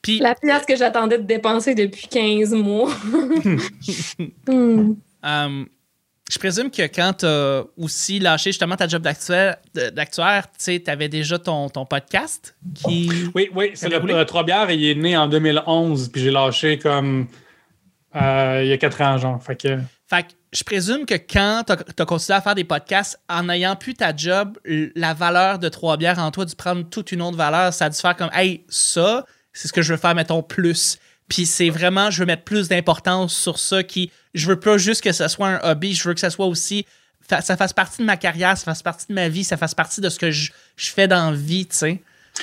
puis, 0.00 0.18
La 0.20 0.34
pièce 0.34 0.64
que 0.64 0.76
j'attendais 0.76 1.18
de 1.18 1.24
dépenser 1.24 1.74
depuis 1.74 2.06
15 2.08 2.52
mois. 2.52 2.90
Hmm. 4.48 4.94
Euh, 5.24 5.64
je 6.30 6.38
présume 6.38 6.70
que 6.70 6.82
quand 6.82 7.12
tu 7.18 7.26
as 7.26 7.62
aussi 7.76 8.18
lâché 8.18 8.50
justement 8.50 8.76
ta 8.76 8.88
job 8.88 9.02
d'actuaire, 9.02 9.56
de- 9.74 9.90
tu 10.78 10.90
avais 10.90 11.08
déjà 11.08 11.38
ton, 11.38 11.68
ton 11.68 11.86
podcast 11.86 12.56
qui. 12.74 13.10
Oui, 13.34 13.48
oui, 13.54 13.70
c'est 13.74 13.88
le, 13.88 13.98
le 14.00 14.24
Trois 14.24 14.42
Bières. 14.44 14.70
Il 14.70 14.84
est 14.84 14.94
né 14.94 15.16
en 15.16 15.28
2011, 15.28 16.08
puis 16.10 16.22
j'ai 16.22 16.30
lâché 16.30 16.78
comme. 16.78 17.28
euh, 18.16 18.60
il 18.64 18.68
y 18.68 18.72
a 18.72 18.78
quatre 18.78 19.00
ans, 19.02 19.18
genre. 19.18 19.42
Fait 19.42 19.56
que. 19.56 19.78
Fait 20.08 20.22
que 20.22 20.28
je 20.52 20.62
présume 20.64 21.04
que 21.06 21.14
quand 21.14 21.64
tu 21.66 21.72
as, 21.72 22.04
continué 22.06 22.36
à 22.36 22.40
faire 22.40 22.54
des 22.54 22.64
podcasts, 22.64 23.20
en 23.28 23.48
ayant 23.48 23.76
plus 23.76 23.94
ta 23.94 24.14
job, 24.16 24.56
la 24.94 25.14
valeur 25.14 25.58
de 25.58 25.68
trois 25.68 25.96
bières 25.96 26.18
en 26.18 26.30
toi 26.30 26.44
a 26.44 26.46
dû 26.46 26.54
prendre 26.54 26.88
toute 26.88 27.12
une 27.12 27.22
autre 27.22 27.36
valeur. 27.36 27.72
Ça 27.72 27.86
a 27.86 27.90
dû 27.90 27.98
faire 27.98 28.16
comme, 28.16 28.30
hey, 28.32 28.64
ça, 28.68 29.24
c'est 29.52 29.68
ce 29.68 29.72
que 29.72 29.82
je 29.82 29.92
veux 29.92 29.98
faire, 29.98 30.14
mettons, 30.14 30.42
plus. 30.42 30.98
Puis 31.28 31.46
c'est 31.46 31.70
vraiment, 31.70 32.10
je 32.10 32.20
veux 32.20 32.26
mettre 32.26 32.44
plus 32.44 32.68
d'importance 32.68 33.36
sur 33.36 33.58
ça 33.58 33.82
qui. 33.82 34.10
Je 34.34 34.46
veux 34.48 34.60
pas 34.60 34.78
juste 34.78 35.02
que 35.02 35.12
ça 35.12 35.28
soit 35.28 35.48
un 35.48 35.60
hobby, 35.70 35.94
je 35.94 36.06
veux 36.08 36.14
que 36.14 36.20
ça 36.20 36.30
soit 36.30 36.46
aussi. 36.46 36.86
Ça 37.28 37.56
fasse 37.56 37.72
partie 37.72 38.02
de 38.02 38.06
ma 38.06 38.16
carrière, 38.16 38.56
ça 38.56 38.64
fasse 38.64 38.82
partie 38.82 39.06
de 39.08 39.14
ma 39.14 39.28
vie, 39.28 39.42
ça 39.42 39.56
fasse 39.56 39.74
partie 39.74 40.00
de 40.00 40.08
ce 40.08 40.18
que 40.18 40.30
je, 40.30 40.52
je 40.76 40.90
fais 40.92 41.08
dans 41.08 41.30
la 41.32 41.36
vie, 41.36 41.66
tu 41.66 41.76
sais. 41.76 42.00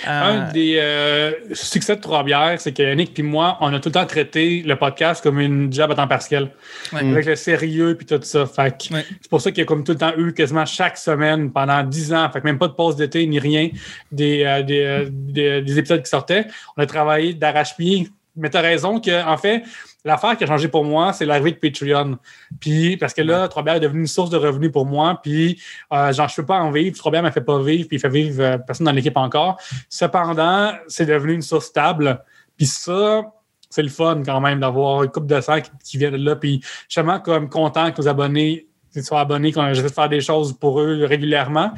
Euh, 0.08 0.48
Un 0.48 0.52
des 0.52 0.78
euh, 0.80 1.32
succès 1.54 1.96
de 1.96 2.02
Trois 2.02 2.24
Bières, 2.24 2.60
c'est 2.60 2.74
que 2.74 2.82
Yannick 2.82 3.18
et 3.18 3.22
moi, 3.22 3.58
on 3.62 3.72
a 3.74 3.80
tout 3.80 3.90
le 3.90 3.94
temps 3.94 4.06
traité 4.08 4.64
le 4.66 4.76
podcast 4.76 5.22
comme 5.22 5.40
une 5.40 5.72
job 5.72 5.92
à 5.92 5.96
temps 5.96 6.08
partiel. 6.08 6.50
Ouais. 6.92 7.00
Avec 7.12 7.28
le 7.28 7.36
sérieux 7.36 7.96
puis 7.96 8.06
tout 8.08 8.20
ça. 8.24 8.46
Fait 8.48 8.76
que 8.76 8.92
Ouais. 8.94 9.06
c'est 9.22 9.30
pour 9.30 9.40
ça 9.40 9.52
qu'il 9.52 9.60
y 9.60 9.62
a 9.62 9.66
comme 9.66 9.84
tout 9.84 9.92
le 9.92 10.00
temps 10.00 10.12
eu 10.18 10.34
quasiment 10.34 10.66
chaque 10.66 10.98
semaine 10.98 11.52
pendant 11.52 11.84
dix 11.84 12.12
ans. 12.12 12.28
Fait 12.34 12.42
que 12.42 12.46
même 12.46 12.58
pas 12.58 12.68
de 12.68 12.74
pause 12.74 12.96
d'été 12.96 13.26
ni 13.28 13.38
rien 13.40 13.70
des, 14.12 14.44
euh, 14.44 14.64
des, 14.64 14.82
euh, 14.84 15.06
des, 15.10 15.62
des 15.62 15.78
épisodes 15.78 16.02
qui 16.02 16.10
sortaient. 16.10 16.48
On 16.76 16.82
a 16.82 16.86
travaillé 16.88 17.36
d'arrache-pied. 17.36 18.10
Mais 18.36 18.50
tu 18.50 18.58
as 18.58 18.62
raison 18.62 19.00
que, 19.00 19.26
en 19.26 19.38
fait, 19.38 19.64
l'affaire 20.04 20.36
qui 20.38 20.44
a 20.44 20.48
changé 20.48 20.68
pour 20.68 20.84
moi, 20.84 21.14
c'est 21.14 21.26
l'arrivée 21.26 21.52
de 21.52 21.58
Patreon. 21.58 22.18
Puis, 22.60 22.98
parce 22.98 23.14
que 23.14 23.22
là, 23.22 23.48
Trois 23.48 23.64
Bières 23.64 23.76
est 23.76 23.80
devenu 23.80 24.02
une 24.02 24.08
source 24.08 24.30
de 24.30 24.38
revenus 24.38 24.72
pour 24.72 24.86
moi. 24.86 25.20
Puis, 25.22 25.62
euh, 25.92 26.12
genre, 26.12 26.28
je 26.28 26.36
peux 26.38 26.46
pas 26.46 26.60
en 26.60 26.72
vivre. 26.72 26.96
Trois 26.98 27.12
Bières 27.12 27.24
ne 27.24 27.28
me 27.28 27.34
fait 27.34 27.42
pas 27.42 27.62
vivre. 27.62 27.88
Puis, 27.88 27.98
il 27.98 28.00
fait 28.00 28.10
vivre 28.10 28.44
euh, 28.44 28.58
personne 28.58 28.86
dans 28.86 28.92
l'équipe 28.92 29.18
encore. 29.18 29.60
Cependant, 29.90 30.74
c'est 30.88 31.06
devenu 31.06 31.34
une 31.34 31.42
source 31.42 31.68
stable. 31.68 32.24
Puis 32.58 32.66
ça, 32.66 33.24
c'est 33.70 33.84
le 33.84 33.90
fun 33.90 34.22
quand 34.26 34.42
même 34.42 34.60
d'avoir 34.60 35.04
une 35.04 35.12
coupe 35.12 35.28
de 35.28 35.40
sang 35.42 35.62
qui, 35.62 35.72
qui 35.84 35.98
vient 35.98 36.12
de 36.12 36.18
là. 36.18 36.36
Puis 36.36 36.62
je 36.64 36.94
suis 36.94 37.02
vraiment 37.02 37.20
comme 37.20 37.50
content 37.50 37.92
que 37.92 38.02
nos 38.02 38.08
abonnés 38.08 38.68
soient 39.02 39.22
abonnés, 39.22 39.52
qu'on 39.52 39.74
j'essaie 39.74 39.88
de 39.88 39.94
faire 39.94 40.10
des 40.10 40.22
choses 40.22 40.54
pour 40.54 40.80
eux 40.80 41.06
régulièrement. 41.06 41.72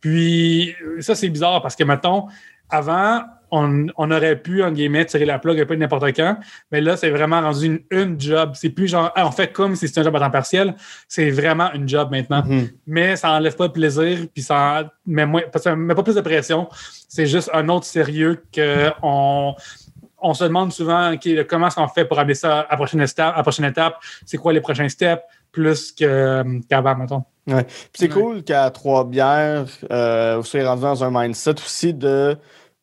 Puis 0.00 0.74
ça, 1.00 1.14
c'est 1.14 1.28
bizarre 1.28 1.60
parce 1.62 1.76
que, 1.76 1.84
mettons, 1.84 2.26
avant, 2.68 3.22
on, 3.50 3.86
on 3.96 4.10
aurait 4.10 4.36
pu, 4.36 4.62
en 4.62 4.70
guillemets, 4.72 5.04
tirer 5.04 5.24
la 5.24 5.38
plug 5.38 5.60
un 5.60 5.66
peu 5.66 5.74
n'importe 5.74 6.04
quand. 6.16 6.36
Mais 6.70 6.80
là, 6.80 6.96
c'est 6.96 7.10
vraiment 7.10 7.40
rendu 7.40 7.66
une, 7.66 7.80
une 7.90 8.20
job. 8.20 8.52
C'est 8.54 8.70
plus 8.70 8.88
genre, 8.88 9.10
ah, 9.14 9.26
on 9.26 9.30
fait 9.30 9.52
comme 9.52 9.74
si 9.76 9.88
c'était 9.88 10.00
un 10.00 10.04
job 10.04 10.16
à 10.16 10.20
temps 10.20 10.30
partiel. 10.30 10.74
C'est 11.08 11.30
vraiment 11.30 11.72
une 11.72 11.88
job 11.88 12.10
maintenant 12.10 12.42
Mhm. 12.46 12.68
mais 12.86 13.16
ça 13.16 13.30
enlève 13.32 13.56
pas 13.56 13.68
de 13.68 13.72
plaisir, 13.72 14.18
puis 14.32 14.42
ça 14.42 14.90
met, 15.06 15.26
moins, 15.26 15.42
ça 15.56 15.74
met 15.76 15.94
pas 15.94 16.02
plus 16.02 16.14
de 16.14 16.20
pression. 16.20 16.68
C'est 17.08 17.26
juste 17.26 17.50
un 17.52 17.68
autre 17.68 17.86
sérieux 17.86 18.42
que 18.52 18.90
on, 19.02 19.54
on 20.22 20.34
se 20.34 20.44
demande 20.44 20.72
souvent 20.72 21.12
OK, 21.12 21.28
comment 21.48 21.66
est-ce 21.68 21.76
qu'on 21.76 21.88
fait 21.88 22.04
pour 22.04 22.18
amener 22.18 22.34
ça 22.34 22.60
à 22.60 22.70
la 22.72 22.76
prochaine 22.76 23.00
étape, 23.00 23.34
à 23.34 23.36
la 23.38 23.42
prochaine 23.42 23.64
étape, 23.64 23.96
c'est 24.26 24.36
quoi 24.36 24.52
les 24.52 24.60
prochains 24.60 24.88
steps, 24.88 25.22
plus 25.52 25.92
que- 25.92 26.60
qu'avant, 26.68 26.94
mettons? 26.96 27.24
Puis 27.46 27.56
c'est 27.94 28.14
Ouais. 28.14 28.20
cool 28.22 28.42
qu'à 28.44 28.70
Trois 28.70 29.04
Bières, 29.04 29.64
euh, 29.90 30.36
vous 30.36 30.44
soyez 30.44 30.64
rendu 30.64 30.82
dans 30.82 31.02
un 31.02 31.10
mindset 31.10 31.54
aussi 31.54 31.92
de 31.92 32.36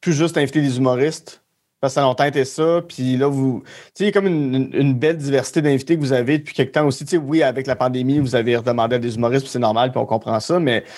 plus 0.08 0.14
juste 0.18 0.38
inviter 0.38 0.62
des 0.62 0.78
humoristes. 0.78 1.44
Parce 1.82 1.94
que 1.94 1.96
ça 1.96 2.02
a 2.02 2.06
longtemps 2.06 2.24
été 2.24 2.44
ça. 2.46 2.82
Puis 2.88 3.18
là, 3.18 3.28
vous. 3.28 3.62
Tu 3.66 3.72
sais, 3.94 4.04
il 4.04 4.06
y 4.08 4.10
a 4.10 4.12
comme 4.12 4.26
une, 4.26 4.94
belle 4.96 5.18
diversité 5.18 5.62
d'invités 5.62 5.96
que 5.96 6.00
vous 6.00 6.14
avez 6.14 6.40
depuis 6.40 6.54
quelques 6.56 6.72
temps 6.72 6.88
aussi. 6.88 7.04
Tu 7.06 7.12
sais, 7.12 7.18
oui, 7.18 7.44
avec 7.44 7.68
la 7.68 7.76
pandémie, 7.76 8.20
vous 8.20 8.36
avez 8.36 8.56
redemandé 8.58 8.96
à 8.96 9.00
des 9.00 9.16
humoristes, 9.16 9.44
puis 9.44 9.52
c'est 9.52 9.60
normal, 9.60 9.92
puis 9.92 10.00
on 10.00 10.06
comprend 10.08 10.40
ça. 10.40 10.60
Mais 10.60 10.82
tu 10.82 10.90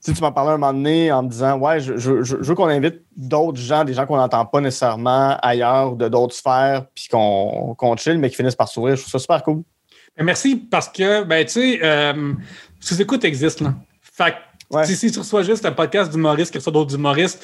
sais, 0.00 0.12
tu 0.14 0.20
m'en 0.22 0.32
parlais 0.32 0.52
un 0.52 0.58
moment 0.58 0.72
donné 0.72 1.12
en 1.12 1.22
me 1.22 1.28
disant 1.28 1.56
Ouais, 1.58 1.78
je, 1.78 1.96
je- 1.98 2.22
je- 2.24 2.36
je 2.40 2.48
veux 2.48 2.54
qu'on 2.56 2.66
invite 2.66 3.02
d'autres 3.16 3.60
gens, 3.60 3.84
des 3.84 3.92
gens 3.94 4.06
qu'on 4.06 4.16
n'entend 4.16 4.44
pas 4.44 4.60
nécessairement 4.60 5.36
ailleurs, 5.40 5.94
de 5.94 6.08
d'autres 6.08 6.34
sphères, 6.34 6.86
puis 6.94 7.06
qu'on 7.10 7.74
qu'on 7.78 7.96
chill, 7.96 8.18
mais 8.18 8.28
qui 8.30 8.36
finissent 8.36 8.56
par 8.56 8.68
sourire. 8.68 8.96
Je 8.96 9.02
trouve 9.02 9.12
ça 9.12 9.18
super 9.20 9.42
cool. 9.44 9.62
Merci 10.20 10.56
parce 10.56 10.88
que, 10.88 11.22
ben, 11.22 11.44
tu 11.44 11.52
sais, 11.52 11.80
euh, 11.84 12.32
sous-écoute 12.80 13.24
existe, 13.24 13.60
là. 13.60 13.72
Fait 14.02 14.32
que, 14.32 14.36
Ouais. 14.76 14.84
si, 14.84 14.96
si 14.96 15.10
tu 15.12 15.18
reçois 15.20 15.44
juste 15.44 15.64
un 15.64 15.72
podcast 15.72 16.10
d'humoristes 16.12 16.50
qui 16.50 16.58
reçoit 16.58 16.72
d'autres 16.72 16.94
humoristes, 16.94 17.42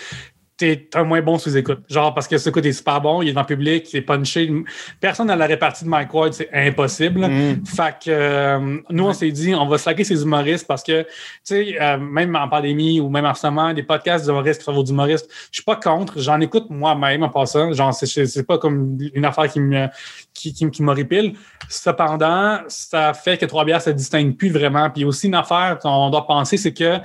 t'es 0.56 0.88
un 0.94 1.02
moins 1.02 1.20
bon 1.20 1.36
sous-écoute. 1.38 1.80
Genre, 1.88 2.14
parce 2.14 2.28
que 2.28 2.38
ce 2.38 2.48
écoute 2.48 2.64
est 2.64 2.72
super 2.72 3.00
bon, 3.00 3.22
il 3.22 3.30
est 3.30 3.32
dans 3.32 3.40
le 3.40 3.46
public, 3.46 3.92
il 3.92 3.96
est 3.96 4.02
punché. 4.02 4.52
Personne 5.00 5.26
n'a 5.26 5.34
la 5.36 5.46
répartie 5.46 5.84
de 5.84 5.88
Mike 5.88 6.14
Ward, 6.14 6.32
c'est 6.32 6.48
impossible. 6.52 7.20
Mhm. 7.26 7.66
Fait 7.66 7.96
que 8.04 8.10
euh, 8.10 8.78
nous, 8.90 9.04
on 9.04 9.12
s'est 9.12 9.32
dit, 9.32 9.52
on 9.54 9.66
va 9.66 9.78
slacker 9.78 10.04
ces 10.04 10.22
humoristes 10.22 10.66
parce 10.68 10.82
que, 10.84 11.02
tu 11.02 11.08
sais, 11.42 11.76
euh, 11.80 11.98
même 11.98 12.36
en 12.36 12.48
pandémie 12.48 13.00
ou 13.00 13.08
même 13.08 13.24
en 13.24 13.34
ce 13.34 13.46
moment, 13.48 13.72
des 13.74 13.82
podcasts 13.82 14.24
d'humoristes 14.26 14.60
qui 14.60 14.64
sont 14.64 14.72
vos 14.72 14.84
humoristes, 14.84 15.28
je 15.50 15.56
suis 15.56 15.64
pas 15.64 15.76
contre. 15.76 16.20
J'en 16.20 16.40
écoute 16.40 16.66
moi-même 16.70 17.24
en 17.24 17.30
passant. 17.30 17.72
Genre, 17.72 17.92
c'est- 17.92 18.44
pas 18.46 18.58
comme 18.58 18.98
une 19.14 19.24
affaire 19.24 19.50
qui 19.50 19.58
me 19.60 19.86
qui, 20.34 20.52
qui, 20.52 20.70
qui 20.70 20.82
m'horripile. 20.82 21.34
Cependant, 21.68 22.58
ça 22.68 23.12
fait 23.14 23.38
que 23.38 23.46
Trois 23.46 23.64
Bières 23.64 23.80
se 23.82 23.90
distingue 23.90 24.36
plus 24.36 24.50
vraiment. 24.50 24.90
Puis 24.90 25.04
aussi 25.04 25.26
une 25.28 25.34
affaire 25.34 25.78
qu'on 25.80 26.10
doit 26.10 26.26
penser, 26.26 26.56
c'est 26.56 26.72
que 26.74 26.98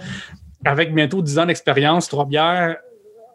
avec 0.66 0.94
bientôt 0.94 1.22
10 1.22 1.40
ans 1.40 1.46
d'expérience, 1.46 2.08
Trois 2.10 2.26
Bières, 2.26 2.78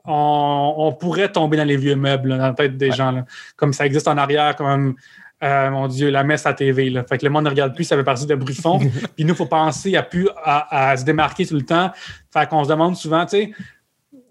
on, 0.04 0.74
on 0.76 0.92
pourrait 0.92 1.30
tomber 1.30 1.56
dans 1.56 1.64
les 1.64 1.76
vieux 1.76 1.96
meubles 1.96 2.30
là, 2.30 2.38
dans 2.38 2.46
la 2.48 2.52
tête 2.52 2.76
des 2.76 2.90
Ouais. 2.90 2.96
gens. 2.96 3.10
là. 3.10 3.24
Comme 3.56 3.72
ça 3.72 3.86
existe 3.86 4.06
en 4.08 4.16
arrière, 4.18 4.54
comme 4.56 4.94
euh, 5.42 5.70
mon 5.70 5.88
Dieu, 5.88 6.10
la 6.10 6.24
messe 6.24 6.46
à 6.46 6.54
TV. 6.54 6.90
Là. 6.90 7.04
Fait 7.04 7.18
que 7.18 7.24
le 7.24 7.30
monde 7.30 7.44
ne 7.44 7.50
regarde 7.50 7.74
plus, 7.74 7.84
ça 7.84 7.96
fait 7.96 8.04
partie 8.04 8.26
de 8.26 8.36
fond. 8.52 8.78
Puis 9.16 9.24
nous, 9.24 9.34
il 9.34 9.36
faut 9.36 9.46
penser 9.46 9.96
à, 9.96 10.02
plus, 10.02 10.28
à, 10.42 10.90
à 10.90 10.96
se 10.96 11.04
démarquer 11.04 11.44
tout 11.46 11.54
le 11.54 11.62
temps. 11.62 11.90
Fait 12.32 12.48
qu'on 12.48 12.64
se 12.64 12.68
demande 12.68 12.96
souvent, 12.96 13.24
tu 13.26 13.36
sais, 13.36 13.50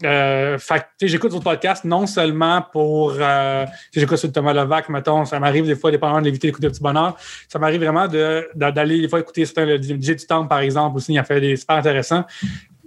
euh, 0.05 0.57
fait 0.57 0.85
j'écoute 1.01 1.31
votre 1.31 1.43
podcast 1.43 1.85
non 1.85 2.07
seulement 2.07 2.65
pour. 2.73 3.13
Euh, 3.19 3.65
j'écoute 3.93 4.17
sur 4.17 4.31
Thomas 4.31 4.53
Levac, 4.53 4.89
mettons, 4.89 5.23
ça 5.23 5.39
m'arrive 5.39 5.65
des 5.65 5.75
fois, 5.75 5.91
dépendamment 5.91 6.19
de 6.19 6.25
l'éviter 6.25 6.47
d'écouter 6.47 6.67
le 6.67 6.71
petit 6.73 6.81
bonheur, 6.81 7.15
ça 7.47 7.57
m'arrive 7.59 7.81
vraiment 7.83 8.07
de- 8.07 8.49
de- 8.53 8.71
d'aller 8.71 8.99
des 9.01 9.07
fois 9.07 9.19
écouter 9.19 9.45
certains, 9.45 9.65
le 9.65 9.77
DJ 9.77 10.15
du 10.15 10.25
Temple, 10.27 10.49
par 10.49 10.59
exemple, 10.59 10.97
aussi, 10.97 11.13
il 11.13 11.19
a 11.19 11.23
fait 11.23 11.39
des 11.39 11.55
super 11.55 11.77
intéressants. 11.77 12.25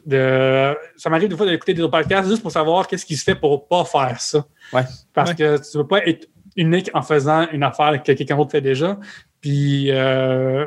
De, 0.07 0.73
ça 0.97 1.11
m'arrive 1.11 1.29
des 1.29 1.37
fois 1.37 1.47
d'écouter 1.47 1.75
des 1.75 1.83
autres 1.83 1.99
podcasts 1.99 2.29
juste 2.31 2.41
pour 2.41 2.53
savoir 2.53 2.87
qu'est-ce 2.87 3.05
qui 3.05 3.17
se 3.17 3.25
fait 3.25 3.35
pour 3.35 3.67
pas 3.67 3.85
faire 3.85 4.21
ça. 4.21 4.47
Ouais. 4.73 4.83
Parce 5.13 5.31
Ouais. 5.31 5.37
que 5.37 5.57
tu 5.59 5.77
ne 5.77 5.83
peux 5.83 5.89
pas 5.89 6.07
être 6.07 6.29
unique 6.57 6.89
en 6.95 7.03
faisant 7.03 7.47
une 7.53 7.65
affaire 7.65 8.01
que 8.03 8.13
quelqu'un 8.13 8.37
d'autre 8.37 8.53
fait 8.53 8.61
déjà. 8.61 8.97
Puis 9.41 9.91
euh, 9.91 10.65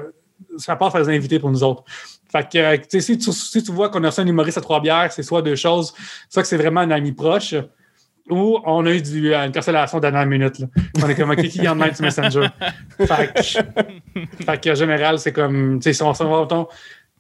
ça 0.58 0.76
passe 0.76 0.92
par 0.92 1.02
les 1.02 1.16
invités 1.16 1.40
pour 1.40 1.50
nous 1.52 1.64
autres. 1.64 1.84
Fait 2.32 2.48
que, 2.52 2.58
euh, 2.58 2.78
si 3.00 3.18
tu, 3.18 3.32
si 3.32 3.64
tu 3.64 3.72
vois 3.72 3.90
qu'on 3.90 4.04
a 4.04 4.08
reçu 4.10 4.20
un 4.22 4.28
humoriste 4.28 4.58
à 4.58 4.62
trois 4.62 4.82
bières, 4.82 5.12
c'est 5.12 5.24
soit 5.24 5.42
deux 5.42 5.56
choses. 5.56 5.94
Soit 6.30 6.42
que 6.44 6.48
c'est 6.48 6.58
vraiment 6.58 6.82
un 6.82 6.92
ami 6.92 7.12
proche, 7.14 7.56
où 8.30 8.60
on 8.66 8.86
a 8.86 8.92
eu 8.92 9.02
du, 9.02 9.34
une 9.34 9.52
cancellation 9.52 9.98
de 9.98 10.02
dernière 10.04 10.28
minute. 10.28 10.60
Là. 10.60 10.68
On 11.04 11.10
est 11.10 11.16
comme, 11.16 11.32
OK, 11.32 11.42
qui 11.48 11.68
en 11.68 11.74
main 11.76 11.88
du 11.90 12.02
Messenger? 12.04 12.48
fait, 13.00 13.34
que, 13.34 13.42
fait 14.44 14.62
que, 14.62 14.70
en 14.70 14.76
général, 14.76 15.18
c'est 15.18 15.32
comme, 15.34 15.80
tu 15.80 15.86
sais, 15.86 15.94
si 15.94 16.04
on 16.04 16.14
s'en 16.14 16.46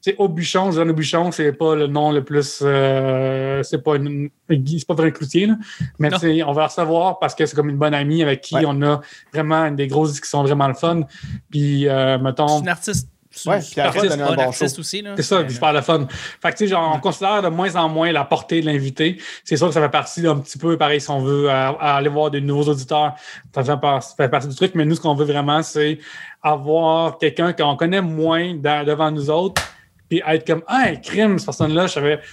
sais, 0.10 0.16
Aubuchon, 0.18 0.72
Jean 0.72 0.88
Aubuchon, 0.90 1.32
c'est 1.32 1.52
pas 1.54 1.76
le 1.76 1.88
nom 1.88 2.12
le 2.12 2.24
plus. 2.24 2.60
Euh, 2.64 3.62
c'est 3.64 3.84
pas 3.84 3.96
une, 3.96 4.30
c'est 4.50 4.88
pas 4.88 4.94
vrai 4.94 5.12
cloutier, 5.12 5.48
là. 5.48 5.56
Mais 6.00 6.10
on 6.44 6.52
va 6.54 6.64
le 6.64 6.70
savoir 6.70 7.20
parce 7.20 7.36
que 7.36 7.46
c'est 7.46 7.56
comme 7.56 7.70
une 7.70 7.78
bonne 7.78 7.94
amie 7.94 8.22
avec 8.24 8.42
qui 8.42 8.56
Ouais. 8.56 8.64
on 8.68 8.82
a 8.82 9.02
vraiment 9.34 9.70
des 9.72 9.88
grosses 9.88 10.12
discussions 10.12 10.44
vraiment 10.44 10.68
le 10.68 10.74
fun. 10.74 11.02
Puis, 11.50 11.88
euh, 11.88 12.18
C'est 12.18 12.24
mettons. 12.24 12.60
une 12.62 12.70
artiste. 12.70 13.10
Ouais, 13.46 13.62
c'est 13.62 13.72
puis 13.74 13.80
elle 13.82 13.92
pas 13.94 14.02
va 14.02 14.08
donner 14.08 14.24
un 14.24 14.26
un 14.32 14.36
bon 14.36 14.42
artiste 14.42 14.76
show. 14.76 14.80
aussi. 14.82 15.02
là. 15.04 15.14
C'est 15.16 15.22
ça, 15.22 15.44
puis 15.44 15.56
parle 15.60 15.76
de 15.76 15.82
fun. 15.82 16.08
Fait 16.42 16.52
que, 16.52 16.58
tu 16.58 16.64
sais, 16.66 16.68
genre, 16.68 16.92
on 16.96 17.00
considère 17.00 17.44
de 17.44 17.48
moins 17.50 17.74
en 17.76 17.88
moins 17.88 18.12
la 18.12 18.26
portée 18.26 18.60
de 18.60 18.66
l'invité. 18.66 19.18
C'est 19.44 19.56
sûr 19.56 19.68
que 19.68 19.74
ça 19.76 19.82
fait 19.82 19.90
partie 19.90 20.24
d'un 20.24 20.38
petit 20.40 20.58
peu, 20.58 20.78
pareil, 20.78 21.00
si 21.00 21.12
on 21.12 21.20
veut 21.20 21.48
à- 21.50 21.70
à 21.80 21.96
aller 21.98 22.10
voir 22.10 22.32
de 22.32 22.40
nouveaux 22.40 22.72
auditeurs, 22.72 23.14
ça 23.54 23.64
fait, 23.64 23.78
par- 23.80 24.02
ça 24.02 24.16
fait 24.18 24.30
partie 24.30 24.48
du 24.48 24.56
truc. 24.56 24.72
Mais 24.74 24.84
nous, 24.84 24.96
ce 24.96 25.02
qu'on 25.02 25.14
veut 25.14 25.26
vraiment, 25.26 25.62
c'est 25.62 26.00
avoir 26.42 27.18
quelqu'un 27.20 27.54
qu'on 27.54 27.76
connaît 27.76 28.02
moins 28.02 28.56
dans- 28.56 28.84
devant 28.86 29.12
nous 29.12 29.30
autres, 29.30 29.62
puis 30.10 30.22
être 30.28 30.46
comme, 30.46 30.64
ah, 30.68 30.96
crime, 30.98 31.38
cette 31.38 31.46
personne-là, 31.46 31.88
je 31.88 31.94
savais. 31.94 32.18
Tu 32.18 32.24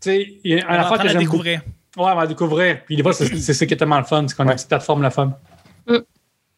sais, 0.00 0.26
il 0.44 0.54
y 0.56 0.60
a 0.60 0.64
on 0.66 0.70
un 0.70 0.76
va 0.76 0.86
affaire 0.86 0.98
que 0.98 1.08
j'aime 1.08 1.14
beaucoup. 1.24 1.42
découvrir. 1.42 1.60
Ouais, 1.96 2.10
on 2.12 2.14
va 2.16 2.26
découvrir. 2.26 2.84
Puis 2.86 2.96
des 2.96 3.02
fois, 3.02 3.12
c'est 3.12 3.34
c'est 3.36 3.54
ça 3.54 3.66
qui 3.66 3.74
est 3.74 3.76
tellement 3.76 3.98
le 3.98 4.04
fun, 4.04 4.24
c'est 4.28 4.36
qu'on 4.36 4.46
a 4.48 4.50
une 4.52 4.56
petite 4.56 4.68
plateforme 4.68 5.02
le 5.02 5.10
fun. 5.10 5.36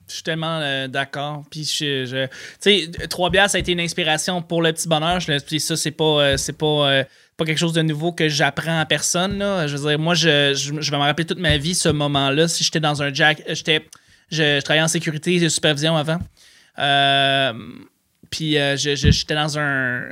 Je 0.09 0.15
suis 0.15 0.23
tellement 0.23 0.61
euh, 0.61 0.87
d'accord. 0.87 1.43
Puis, 1.51 1.65
je, 1.65 2.05
je- 2.05 2.27
tu 2.27 2.93
sais, 2.93 3.09
Trois 3.09 3.29
Bières, 3.29 3.51
ça 3.51 3.57
a 3.57 3.61
été 3.61 3.73
une 3.73 3.81
inspiration 3.81 4.41
pour 4.41 4.63
le 4.63 4.73
petit 4.73 4.87
bonheur. 4.87 5.19
Je, 5.19 5.37
puis 5.45 5.59
ça, 5.59 5.77
c'est 5.77 5.91
pas, 5.91 6.05
euh, 6.05 6.37
c'est 6.37 6.53
pas, 6.57 6.67
euh, 6.89 7.05
pas 7.37 7.45
quelque 7.45 7.59
chose 7.59 7.73
de 7.73 7.83
nouveau 7.83 8.13
que 8.13 8.29
j'apprends 8.29 8.79
à 8.79 8.87
personne. 8.87 9.39
Là. 9.39 9.67
Je 9.67 9.77
veux 9.77 9.89
dire, 9.89 9.99
moi, 9.99 10.15
je, 10.15 10.55
je, 10.55 10.81
je 10.81 10.91
vais 10.93 10.97
me 10.97 11.03
rappeler 11.03 11.27
toute 11.27 11.41
ma 11.41 11.57
vie 11.59 11.75
ce 11.75 11.89
moment-là. 11.89 12.47
Si 12.47 12.63
j'étais 12.63 12.79
dans 12.79 13.03
un 13.03 13.13
jack, 13.13 13.43
j'étais, 13.49 13.85
je, 14.31 14.37
je 14.37 14.61
travaillais 14.61 14.85
en 14.85 14.89
sécurité 14.89 15.35
et 15.35 15.49
supervision 15.49 15.97
avant. 15.97 16.19
Euh, 16.79 17.53
puis 18.31 18.59
euh, 18.59 18.77
j'étais 18.77 19.35
dans 19.35 19.59
un 19.59 20.03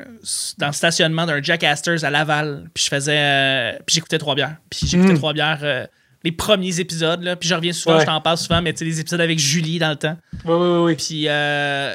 dans 0.58 0.66
le 0.68 0.72
stationnement 0.72 1.26
d'un 1.26 1.42
Jack 1.42 1.62
Astor's 1.64 2.04
à 2.04 2.10
Laval. 2.10 2.68
Puis 2.74 2.84
je 2.84 2.88
faisais, 2.88 3.16
euh, 3.18 3.72
puis 3.86 3.94
j'écoutais 3.94 4.18
Trois 4.18 4.34
Bières. 4.34 4.56
Puis 4.70 4.86
j'écoutais 4.86 5.12
Mm. 5.12 5.18
Trois 5.18 5.32
Bières. 5.32 5.60
euh, 5.62 5.86
les 6.22 6.32
premiers 6.32 6.80
épisodes, 6.80 7.22
là, 7.22 7.36
puis 7.36 7.48
je 7.48 7.54
reviens 7.54 7.72
souvent, 7.74 7.96
Ouais. 7.96 8.00
je 8.00 8.06
t'en 8.06 8.18
parle 8.20 8.38
souvent, 8.38 8.62
mais 8.62 8.72
tu 8.72 8.78
sais, 8.78 8.84
les 8.86 8.98
épisodes 8.98 9.20
avec 9.20 9.38
Julie 9.38 9.78
dans 9.78 9.90
le 9.90 9.96
temps. 9.96 10.16
Oui, 10.46 10.54
oui, 10.54 10.78
oui. 10.84 10.94
Puis 10.96 11.28
euh, 11.28 11.94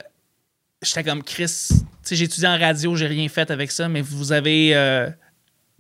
j'étais 0.84 1.04
comme 1.04 1.24
Chris, 1.24 1.46
tu 1.70 1.76
sais, 2.04 2.16
j'ai 2.16 2.26
étudié 2.26 2.48
en 2.48 2.58
radio, 2.60 2.96
j'ai 2.96 3.08
rien 3.08 3.28
fait 3.28 3.50
avec 3.50 3.72
ça, 3.72 3.90
mais 3.90 4.02
vous 4.02 4.32
avez. 4.32 4.76
euh, 4.76 5.10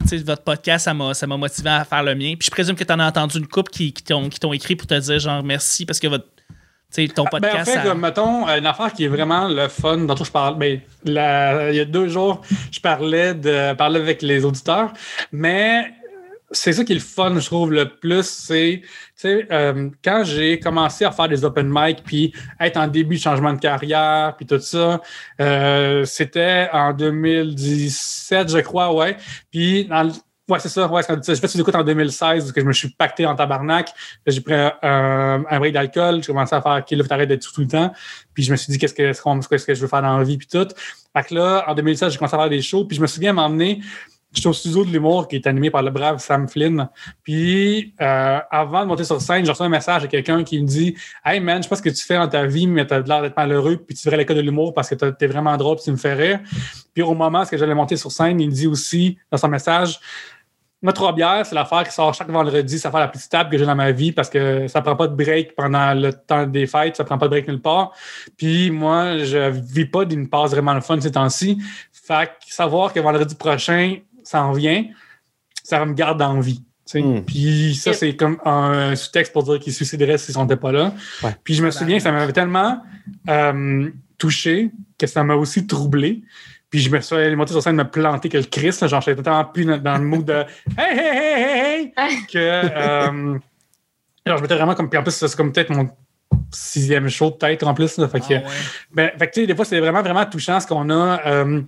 tu 0.01 0.07
sais, 0.07 0.17
votre 0.23 0.43
podcast, 0.43 0.85
ça 0.85 0.93
m'a, 0.93 1.13
ça 1.13 1.27
m'a 1.27 1.35
motivé 1.37 1.69
à 1.69 1.83
faire 1.85 2.01
le 2.03 2.15
mien. 2.15 2.33
Puis 2.39 2.45
je 2.47 2.51
présume 2.51 2.75
que 2.75 2.83
tu 2.85 2.91
en 2.93 2.99
as 2.99 3.07
entendu 3.07 3.37
une 3.37 3.47
couple 3.47 3.69
qui, 3.69 3.91
qui, 3.93 4.01
t'ont, 4.01 4.29
qui 4.29 4.39
t'ont 4.39 4.53
écrit 4.53 4.75
pour 4.77 4.87
te 4.87 4.97
dire 4.97 5.19
genre 5.19 5.43
merci 5.43 5.85
parce 5.85 5.99
que 5.99 6.07
votre, 6.07 6.25
tu 6.93 7.05
sais, 7.05 7.07
ton 7.13 7.23
Ben, 7.23 7.27
en 7.27 7.31
podcast. 7.39 7.69
fait, 7.69 7.77
ça- 7.77 7.83
comme, 7.83 8.01
mettons, 8.01 8.47
une 8.47 8.65
affaire 8.65 8.91
qui 8.93 9.05
est 9.05 9.09
vraiment 9.09 9.47
le 9.47 9.67
fun, 9.67 9.97
dont 9.97 10.15
je 10.15 10.31
parle, 10.31 10.57
ben, 10.57 10.79
la- 11.05 11.69
il 11.71 11.75
y 11.77 11.79
a 11.79 11.85
deux 11.85 12.07
jours, 12.07 12.41
je 12.71 12.79
parlais 12.79 13.33
de 13.33 13.73
parler 13.73 13.99
avec 13.99 14.21
les 14.21 14.43
auditeurs, 14.43 14.91
mais 15.31 15.91
c'est 16.51 16.73
ça 16.73 16.83
qui 16.83 16.93
est 16.93 16.95
le 16.95 17.01
fun, 17.01 17.39
je 17.39 17.45
trouve, 17.45 17.71
le 17.71 17.87
plus, 17.89 18.23
c'est, 18.25 18.81
euh, 19.25 19.89
quand 20.03 20.23
j'ai 20.23 20.59
commencé 20.59 21.05
à 21.05 21.11
faire 21.11 21.27
des 21.29 21.45
open 21.45 21.69
mic, 21.71 21.99
puis 22.03 22.33
être 22.59 22.77
en 22.77 22.87
début 22.87 23.17
de 23.17 23.21
changement 23.21 23.53
de 23.53 23.59
carrière, 23.59 24.33
puis 24.35 24.47
tout 24.47 24.57
ça, 24.59 24.99
euh, 25.39 26.05
c'était 26.05 26.67
en 26.73 26.91
2017, 26.93 28.49
je 28.51 28.59
crois, 28.59 28.93
ouais. 28.93 29.15
Puis, 29.51 29.85
dans 29.85 30.03
le- 30.03 30.11
Ouais, 30.49 30.59
c'est 30.59 30.69
ça. 30.69 30.87
Ouais, 30.87 31.03
j'ai 31.07 31.35
fait 31.35 31.47
des 31.47 31.59
écoutes 31.59 31.75
en 31.75 31.83
2016 31.83 32.43
parce 32.43 32.51
que 32.51 32.61
je 32.61 32.65
me 32.65 32.73
suis 32.73 32.89
pacté 32.89 33.23
en 33.27 33.35
tabarnak. 33.35 33.93
J'ai 34.25 34.41
pris 34.41 34.55
un, 34.55 34.73
un, 34.81 35.59
break 35.59 35.73
d'alcool. 35.73 36.23
J'ai 36.23 36.27
commencé 36.27 36.55
à 36.55 36.61
faire 36.61 36.83
faut 36.89 37.03
t'arrêter 37.03 37.27
d'être 37.27 37.43
sous 37.43 37.53
tout 37.53 37.61
le 37.61 37.67
temps. 37.67 37.93
Puis 38.33 38.43
je 38.43 38.51
me 38.51 38.57
suis 38.57 38.71
dit, 38.71 38.79
qu'est-ce 38.79 38.95
que, 38.95 39.11
qu'est-ce 39.47 39.65
que 39.65 39.73
je 39.75 39.81
veux 39.81 39.87
faire 39.87 40.01
dans 40.01 40.17
la 40.17 40.23
vie, 40.23 40.37
puis 40.37 40.47
tout. 40.47 40.67
Fait 41.15 41.23
que 41.23 41.35
là, 41.35 41.65
en 41.67 41.75
2016, 41.75 42.11
j'ai 42.11 42.17
commencé 42.17 42.35
à 42.35 42.39
faire 42.39 42.49
des 42.49 42.63
shows. 42.63 42.85
Puis 42.85 42.97
je 42.97 43.01
me 43.01 43.07
souviens 43.07 43.31
m'emmener. 43.31 43.81
J'étais 44.31 44.47
au 44.47 44.53
studio 44.53 44.85
de 44.85 44.91
l'humour 44.91 45.27
qui 45.27 45.37
est 45.37 45.47
animé 45.47 45.71
par 45.71 45.81
le 45.81 45.89
brave 45.89 46.19
Sam 46.19 46.47
Flynn. 46.47 46.87
Puis 47.23 47.93
euh, 47.99 48.39
avant 48.51 48.81
de 48.81 48.87
monter 48.87 49.03
sur 49.03 49.19
scène, 49.21 49.43
j'ai 49.43 49.51
reçu 49.51 49.63
un 49.63 49.69
message 49.69 50.03
de 50.03 50.07
quelqu'un 50.07 50.43
qui 50.43 50.61
me 50.61 50.67
dit 50.67 50.95
Hey 51.25 51.39
man, 51.39 51.57
je 51.57 51.63
sais 51.63 51.69
pas 51.69 51.75
ce 51.75 51.81
que 51.81 51.89
tu 51.89 52.03
fais 52.03 52.15
dans 52.15 52.27
ta 52.27 52.45
vie, 52.45 52.67
mais 52.67 52.85
t'as 52.85 52.99
l'air 52.99 53.23
d'être 53.23 53.35
malheureux, 53.35 53.77
puis 53.77 53.95
tu 53.95 54.05
devrais 54.05 54.17
l'école 54.17 54.37
de 54.37 54.41
l'humour 54.41 54.73
parce 54.73 54.89
que 54.89 54.95
t'es 55.09 55.25
vraiment 55.25 55.57
drôle, 55.57 55.77
puis 55.77 55.85
tu 55.85 55.91
me 55.91 55.97
fais 55.97 56.13
rire. 56.13 56.39
Puis 56.93 57.01
au 57.01 57.15
moment 57.15 57.41
où 57.41 57.57
j'allais 57.57 57.73
monter 57.73 57.97
sur 57.97 58.11
scène, 58.11 58.39
il 58.39 58.49
me 58.49 58.53
dit 58.53 58.67
aussi 58.67 59.17
dans 59.31 59.37
son 59.37 59.47
message 59.47 59.99
notre 60.81 60.95
trois 60.95 61.13
bières, 61.13 61.45
c'est 61.45 61.55
l'affaire 61.55 61.83
qui 61.83 61.91
sort 61.91 62.13
chaque 62.13 62.29
vendredi. 62.29 62.79
Ça 62.79 62.89
fait 62.89 62.99
la 62.99 63.09
plus 63.09 63.19
stable 63.19 63.49
que 63.49 63.57
j'ai 63.57 63.65
dans 63.65 63.75
ma 63.75 63.91
vie 63.91 64.13
parce 64.13 64.29
que 64.29 64.67
ça 64.67 64.81
prend 64.81 64.95
pas 64.95 65.07
de 65.07 65.15
break 65.15 65.55
pendant 65.55 65.93
le 65.93 66.13
temps 66.13 66.47
des 66.47 66.67
fêtes. 66.67 66.95
Ça 66.95 67.03
prend 67.03 67.17
pas 67.17 67.25
de 67.25 67.31
break 67.31 67.47
nulle 67.47 67.61
part. 67.61 67.91
Puis 68.37 68.71
moi, 68.71 69.17
je 69.17 69.49
vis 69.49 69.85
pas 69.85 70.05
d'une 70.05 70.29
passe 70.29 70.51
vraiment 70.51 70.73
le 70.73 70.81
fun 70.81 70.99
ces 71.01 71.11
temps-ci. 71.11 71.61
Fait 71.91 72.27
que 72.27 72.53
savoir 72.53 72.93
que 72.93 72.99
vendredi 73.01 73.35
prochain, 73.35 73.97
ça 74.23 74.43
en 74.43 74.53
vient, 74.53 74.85
ça 75.63 75.85
me 75.85 75.93
garde 75.93 76.21
en 76.21 76.39
vie. 76.39 76.59
tu 76.59 76.63
sais. 76.85 77.01
Mm. 77.01 77.25
Puis 77.25 77.75
ça, 77.75 77.91
c'est 77.91 78.15
comme 78.15 78.37
un 78.45 78.95
sous-texte 78.95 79.33
pour 79.33 79.43
dire 79.43 79.59
qu'il 79.59 79.73
se 79.73 79.77
suiciderait 79.77 80.17
s'ils 80.17 80.39
n'étaient 80.39 80.55
pas 80.55 80.71
là. 80.71 80.93
Ouais. 81.23 81.35
Puis 81.43 81.55
je 81.55 81.63
me 81.63 81.71
souviens 81.71 81.97
que 81.97 82.03
ça 82.03 82.13
m'avait 82.13 82.31
tellement 82.31 82.81
euh, 83.27 83.89
touché 84.17 84.71
que 84.97 85.07
ça 85.07 85.25
m'a 85.25 85.35
aussi 85.35 85.67
troublé. 85.67 86.21
Puis 86.69 86.79
je 86.81 86.89
me 86.89 86.99
suis 87.01 87.15
allé 87.15 87.35
monter 87.35 87.51
sur 87.53 87.63
scène 87.63 87.75
me 87.75 87.83
planter 87.89 88.29
que 88.29 88.37
le 88.37 88.87
genre 88.87 89.01
j'étais 89.01 89.15
totalement 89.15 89.45
plus 89.45 89.65
dans, 89.65 89.77
dans 89.77 89.97
le 89.97 90.03
mood 90.03 90.23
de 90.25 90.45
Hey, 90.77 90.97
hey, 90.97 90.99
hey, 90.99 91.43
hey, 91.43 91.93
hey! 91.97 92.25
que 92.31 92.37
euh, 92.37 93.37
alors 94.25 94.37
je 94.37 94.41
m'étais 94.43 94.55
vraiment 94.55 94.75
comme. 94.75 94.89
Puis 94.89 94.99
en 94.99 95.03
plus, 95.03 95.11
c'est 95.11 95.35
comme 95.35 95.51
peut-être 95.51 95.71
mon 95.71 95.89
sixième 96.51 97.09
show, 97.09 97.31
peut-être 97.31 97.65
en 97.65 97.73
plus. 97.73 97.97
là. 97.97 98.07
fait 98.07 98.19
que, 98.19 98.25
Ah 98.25 98.37
ouais. 98.37 98.43
ben, 98.91 99.11
fait 99.17 99.27
que, 99.27 99.33
tu 99.33 99.41
sais, 99.41 99.47
des 99.47 99.55
fois, 99.55 99.65
c'est 99.65 99.79
vraiment, 99.79 100.01
vraiment 100.03 100.25
touchant 100.25 100.59
ce 100.59 100.67
qu'on 100.67 100.89
a. 100.91 101.19
Euh, 101.25 101.61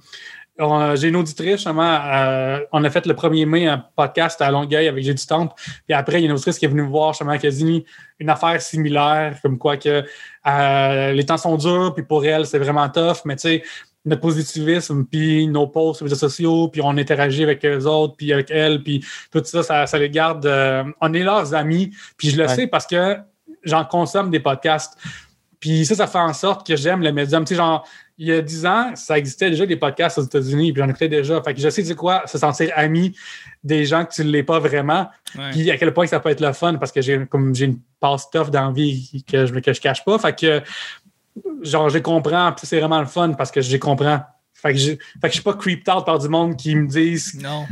on- 0.60 0.96
J'ai 0.96 1.08
une 1.08 1.16
auditrice, 1.16 1.54
justement, 1.56 2.00
euh, 2.06 2.60
on 2.72 2.84
a 2.84 2.90
fait 2.92 3.06
le 3.08 3.14
1er 3.16 3.46
mai 3.48 3.68
un 3.68 3.84
podcast 3.96 4.40
à 4.42 4.52
Longueuil 4.52 4.88
avec 4.88 5.04
J'ai 5.04 5.14
du 5.16 5.26
Temple. 5.26 5.54
Puis 5.88 5.94
après, 5.96 6.18
il 6.20 6.22
y 6.22 6.24
a 6.24 6.26
une 6.28 6.34
auditrice 6.34 6.60
qui 6.60 6.66
est 6.66 6.68
venue 6.68 6.84
me 6.84 6.90
voir, 6.90 7.14
justement, 7.14 7.36
qui 7.40 7.48
a 7.48 7.50
dit 7.50 7.84
une 8.20 8.30
affaire 8.30 8.62
similaire, 8.62 9.36
comme 9.42 9.58
quoi 9.58 9.78
que 9.78 10.04
euh, 10.48 11.12
les 11.14 11.26
temps 11.26 11.38
sont 11.38 11.56
durs, 11.58 11.94
puis 11.96 12.04
pour 12.04 12.24
elle, 12.26 12.46
c'est 12.46 12.60
vraiment 12.60 12.88
tough, 12.90 13.22
mais 13.26 13.36
tu 13.38 13.42
sais, 13.42 13.64
notre 14.06 14.22
positivisme, 14.22 15.06
puis 15.06 15.48
nos 15.48 15.68
posts 15.68 15.98
sur 15.98 16.06
les 16.06 16.12
réseaux 16.14 16.28
sociaux, 16.28 16.68
puis 16.70 16.82
on 16.84 16.98
interagit 16.98 17.44
avec 17.44 17.64
eux 17.66 17.86
autres, 17.86 18.16
puis 18.18 18.34
avec 18.34 18.50
elle, 18.50 18.82
puis 18.84 19.06
tout 19.32 19.42
ça, 19.44 19.62
ça, 19.64 19.86
ça 19.86 19.98
les 20.00 20.10
garde. 20.10 20.46
euh, 20.46 20.84
on 21.02 21.14
est 21.14 21.24
leurs 21.24 21.54
amis, 21.54 21.92
puis 22.18 22.30
je 22.32 22.38
le 22.38 22.48
Ouais. 22.48 22.56
sais 22.56 22.68
parce 22.68 22.88
que 22.88 23.18
j'en 23.64 23.86
consomme 23.86 24.32
des 24.32 24.40
podcasts. 24.40 24.98
Puis 25.60 25.86
ça, 25.86 25.94
ça 25.94 26.08
fait 26.08 26.18
en 26.18 26.34
sorte 26.34 26.66
que 26.66 26.76
j'aime 26.76 27.04
le 27.04 27.12
médium. 27.12 27.44
Tu 27.46 27.50
sais, 27.50 27.56
genre, 27.56 27.88
il 28.18 28.28
y 28.30 28.32
a 28.32 28.42
10 28.42 28.66
ans, 28.66 28.92
ça 28.96 29.16
existait 29.20 29.52
déjà 29.52 29.68
des 29.68 29.76
podcasts 29.76 30.18
aux 30.18 30.24
États-Unis, 30.24 30.74
puis 30.74 30.82
j'en 30.82 30.90
écoutais 30.90 31.08
déjà. 31.08 31.40
Fait 31.44 31.54
que 31.54 31.60
je 31.62 31.70
sais, 31.70 31.84
tu 31.84 31.90
sais 31.90 31.96
quoi, 31.96 32.24
se 32.26 32.40
sentir 32.40 32.72
ami 32.76 33.16
des 33.64 33.86
gens 33.86 34.04
que 34.06 34.12
tu 34.12 34.24
ne 34.26 34.32
l'es 34.32 34.42
pas 34.42 34.58
vraiment, 34.58 35.08
Ouais. 35.38 35.52
puis 35.52 35.70
à 35.70 35.78
quel 35.78 35.94
point 35.94 36.08
ça 36.08 36.20
peut 36.20 36.30
être 36.30 36.42
le 36.42 36.52
fun 36.54 36.74
parce 36.76 36.92
que 36.92 37.02
j'ai 37.02 37.28
comme 37.28 37.54
j'ai 37.54 37.66
une 37.66 37.80
passe 38.00 38.28
tough 38.32 38.50
d'envie 38.50 39.24
que 39.32 39.46
je, 39.46 39.54
que 39.60 39.72
je 39.74 39.80
cache 39.80 40.04
pas. 40.04 40.18
Fait 40.18 40.36
que, 40.36 40.62
genre, 41.62 41.90
je 41.90 41.96
les 41.96 42.02
comprends, 42.02 42.52
puis 42.52 42.66
c'est 42.68 42.80
vraiment 42.80 43.00
le 43.00 43.06
fun 43.08 43.34
parce 43.34 43.52
que 43.52 43.62
je 43.62 43.72
les 43.72 43.80
comprends. 43.80 44.22
Fait 44.54 44.74
que, 44.74 44.80
je, 44.80 44.92
fait 44.92 44.98
que 45.24 45.28
je 45.28 45.34
suis 45.34 45.42
pas 45.44 45.54
creeped 45.54 45.90
out 45.94 46.06
par 46.06 46.20
du 46.20 46.30
monde 46.30 46.56
qui 46.56 46.76
me 46.76 46.88
disent 46.88 47.40
Non. 47.42 47.66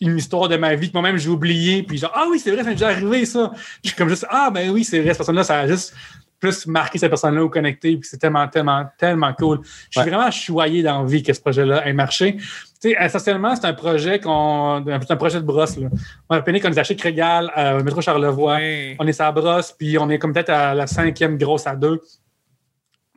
une 0.00 0.16
histoire 0.16 0.48
de 0.48 0.56
ma 0.56 0.74
vie 0.74 0.88
que 0.88 0.94
moi-même 0.94 1.18
j'ai 1.18 1.28
oublié, 1.28 1.82
puis 1.82 1.98
genre, 1.98 2.12
ah 2.14 2.26
oui, 2.30 2.38
c'est 2.38 2.50
vrai, 2.50 2.62
ça 2.62 2.68
m'est 2.70 2.74
déjà 2.76 2.88
arrivé, 2.88 3.26
ça. 3.26 3.50
Je 3.84 3.88
suis 3.90 3.96
comme 3.96 4.08
juste, 4.08 4.26
ah 4.30 4.50
ben 4.52 4.70
oui, 4.70 4.84
c'est 4.84 4.98
vrai, 5.00 5.08
cette 5.08 5.18
personne-là, 5.18 5.44
ça 5.44 5.58
a 5.60 5.66
juste 5.66 5.94
plus 6.38 6.66
marqué 6.66 6.96
cette 6.98 7.10
personne-là 7.10 7.44
ou 7.44 7.50
connecté, 7.50 7.98
puis 7.98 8.08
c'est 8.10 8.16
tellement, 8.16 8.48
tellement, 8.48 8.86
tellement 8.96 9.34
cool. 9.34 9.58
Je 9.62 9.68
suis 9.90 10.00
Ouais. 10.00 10.08
vraiment 10.10 10.30
choyé 10.30 10.82
d'envie 10.82 11.22
que 11.22 11.34
ce 11.34 11.40
projet-là 11.42 11.86
ait 11.86 11.92
marché. 11.92 12.36
Tu 12.38 12.92
sais, 12.92 12.96
essentiellement, 12.98 13.54
c'est 13.54 13.66
un 13.66 13.74
projet 13.74 14.18
qu'on. 14.20 14.82
Un 14.88 15.16
projet 15.16 15.38
de 15.38 15.44
brosse, 15.44 15.76
là. 15.76 15.88
On 16.30 16.36
a 16.36 16.40
peine 16.40 16.58
qu'on 16.58 16.72
est 16.72 16.78
à 16.78 16.82
Chic 16.82 16.98
Régal, 17.02 17.52
euh, 17.58 17.82
métro 17.82 18.00
Charlevoix. 18.00 18.54
Ouais. 18.54 18.96
On 18.98 19.06
est 19.06 19.12
sur 19.12 19.24
la 19.24 19.32
brosse, 19.32 19.72
puis 19.78 19.98
on 19.98 20.08
est 20.08 20.18
comme 20.18 20.32
peut-être 20.32 20.48
à 20.48 20.74
la 20.74 20.86
cinquième 20.86 21.36
grosse 21.36 21.66
à 21.66 21.76
deux. 21.76 22.00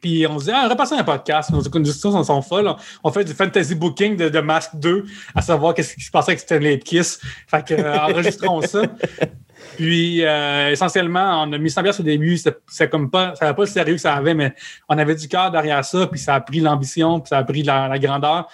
Puis 0.03 0.27
on 0.27 0.38
se 0.38 0.45
dit, 0.45 0.51
ah, 0.53 0.67
repassons 0.67 0.98
un 1.00 1.03
podcast. 1.05 1.50
Nos 1.50 1.62
discussions 1.62 2.22
sont 2.24 2.41
folles. 2.41 2.67
On- 2.67 2.75
On 3.05 3.12
fait 3.12 3.24
du 3.24 3.33
fantasy 3.33 3.74
booking 3.74 4.17
de, 4.17 4.27
de 4.29 4.39
Mask 4.39 4.72
2, 4.75 5.05
à 5.33 5.41
savoir 5.41 5.74
qu'est-ce 5.74 5.95
qui 5.95 6.03
se 6.03 6.12
passait 6.12 6.31
avec 6.31 6.41
Stanley 6.41 6.77
Kiss. 6.79 7.19
Fait 7.48 7.65
que, 7.65 7.74
euh, 7.74 7.98
enregistrons 8.00 8.62
ça. 8.62 8.81
Puis, 9.77 10.24
euh, 10.25 10.72
essentiellement, 10.72 11.43
on 11.43 11.53
a 11.53 11.57
mis 11.57 11.72
100 11.72 11.81
pièces 11.83 12.00
au 12.01 12.03
début. 12.03 12.38
C'est 12.67 12.89
comme 12.89 13.10
pas, 13.10 13.33
ça 13.36 13.45
n'avait 13.45 13.55
pas 13.55 13.62
le 13.63 13.67
sérieux 13.69 13.95
que 13.95 14.01
ça 14.01 14.13
avait, 14.13 14.33
mais 14.33 14.53
on 14.89 14.98
avait 14.98 15.15
du 15.15 15.27
cœur 15.29 15.50
derrière 15.51 15.83
ça, 15.86 16.05
puis 16.07 16.19
ça 16.19 16.36
a 16.36 16.41
pris 16.41 16.60
l'ambition, 16.60 17.22
puis 17.22 17.29
ça 17.29 17.38
a 17.38 17.43
pris 17.43 17.63
la, 17.63 17.88
la 17.88 17.98
grandeur. 17.98 18.48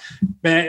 Ben, 0.44 0.68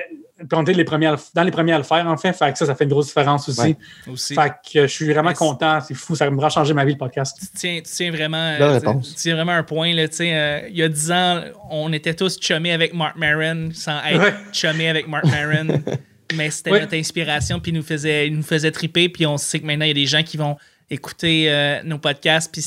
était 0.62 0.73
les 0.73 0.85
le- 1.11 1.16
dans 1.35 1.42
les 1.42 1.50
premiers 1.50 1.73
à 1.73 1.78
le 1.78 1.85
faire, 1.85 2.06
en 2.06 2.16
fait. 2.16 2.32
Fait 2.32 2.52
que 2.52 2.59
ça, 2.59 2.66
ça 2.66 2.75
fait 2.75 2.85
une 2.85 2.90
grosse 2.90 3.06
différence 3.09 3.49
aussi. 3.49 3.61
Ouais. 3.61 3.76
Aussi. 4.11 4.35
Fait 4.35 4.50
que 4.73 4.82
je 4.82 4.92
suis 4.92 5.12
vraiment 5.12 5.32
content. 5.32 5.80
C'est 5.80 5.94
fou. 5.94 6.14
Ça 6.16 6.30
me 6.30 6.40
va 6.40 6.49
changer 6.49 6.75
ma 6.75 6.85
vie, 6.85 6.92
le 6.92 6.99
podcast. 6.99 7.37
tu 7.40 7.47
tiens, 7.59 7.76
tu 7.85 7.90
tiens 7.92 8.11
vraiment, 8.11 8.37
euh, 8.59 8.73
réponse. 8.78 9.09
tu 9.11 9.14
tiens 9.14 9.35
vraiment 9.37 9.52
un 9.52 9.62
point. 9.62 9.94
Là, 9.94 10.09
tu 10.09 10.16
sais, 10.16 10.35
euh, 10.35 10.68
il 10.68 10.76
y 10.76 10.82
a 10.82 10.88
10 10.88 11.11
ans, 11.12 11.40
on 11.70 11.92
était 11.92 12.14
tous 12.14 12.38
chummés 12.40 12.73
avec 12.73 12.94
Mark 12.94 13.16
Maron 13.16 13.70
sans 13.75 13.99
être 14.04 14.20
Ouais. 14.20 14.35
chummés 14.52 14.88
avec 14.88 15.06
Mark 15.09 15.25
Maron. 15.26 15.82
mais 16.37 16.50
c'était 16.50 16.70
Ouais. 16.70 16.80
notre 16.80 16.94
inspiration, 16.94 17.59
puis 17.61 17.73
il 17.73 17.75
nous 17.75 17.82
faisait, 17.82 18.28
il 18.28 18.37
nous 18.37 18.42
faisait 18.42 18.70
triper. 18.70 19.09
Puis 19.09 19.26
on 19.26 19.37
sait 19.37 19.59
que 19.61 19.66
maintenant, 19.66 19.85
il 19.85 19.88
y 19.88 19.92
a 19.92 19.94
des 19.94 20.06
gens 20.06 20.23
qui 20.23 20.37
vont 20.37 20.56
écouter 20.88 21.50
euh, 21.50 21.80
nos 21.85 21.99
podcasts, 21.99 22.50
puis 22.52 22.62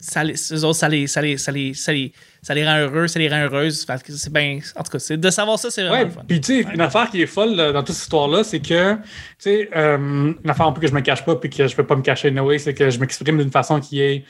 ça, 0.00 0.22
les- 0.24 0.34
eux 0.52 0.64
autres, 0.64 0.78
ça 0.78 0.88
les, 0.88 1.06
ça, 1.06 1.20
les, 1.20 1.36
ça, 1.38 1.50
les, 1.52 1.74
ça, 1.74 1.92
les, 1.92 2.12
ça 2.42 2.54
les 2.54 2.64
rend 2.66 2.78
heureux, 2.78 3.08
ça 3.08 3.18
les 3.18 3.28
rend 3.28 3.40
heureuses. 3.42 3.84
C'est 4.08 4.32
bien. 4.32 4.60
En 4.76 4.82
tout 4.84 4.96
cas, 4.98 5.16
de 5.16 5.30
savoir 5.30 5.58
ça, 5.58 5.70
c'est 5.70 5.82
vraiment 5.86 6.04
Ouais, 6.04 6.10
fun. 6.10 6.22
puis 6.26 6.40
tu 6.40 6.62
sais, 6.62 6.68
une 6.72 6.80
affaire 6.80 7.10
qui 7.10 7.20
est 7.22 7.26
folle 7.26 7.54
là, 7.56 7.72
dans 7.72 7.80
toute 7.82 7.94
cette 7.94 8.04
histoire-là, 8.04 8.44
c'est 8.44 8.60
que, 8.60 8.94
tu 8.94 9.00
sais, 9.38 9.68
euh, 9.76 9.96
une 9.98 10.50
affaire 10.50 10.66
un 10.66 10.72
peu 10.72 10.80
que 10.80 10.86
je 10.86 10.94
me 10.94 11.00
cache 11.00 11.24
pas 11.24 11.34
puis 11.36 11.50
que 11.50 11.66
je 11.66 11.74
peux 11.74 11.84
pas 11.86 11.96
me 11.96 12.02
cacher 12.02 12.28
anyway, 12.28 12.58
c'est 12.58 12.74
que 12.74 12.90
je 12.90 12.98
m'exprime 13.00 13.38
d'une 13.38 13.50
façon 13.50 13.80
qui 13.80 14.00
est 14.00 14.24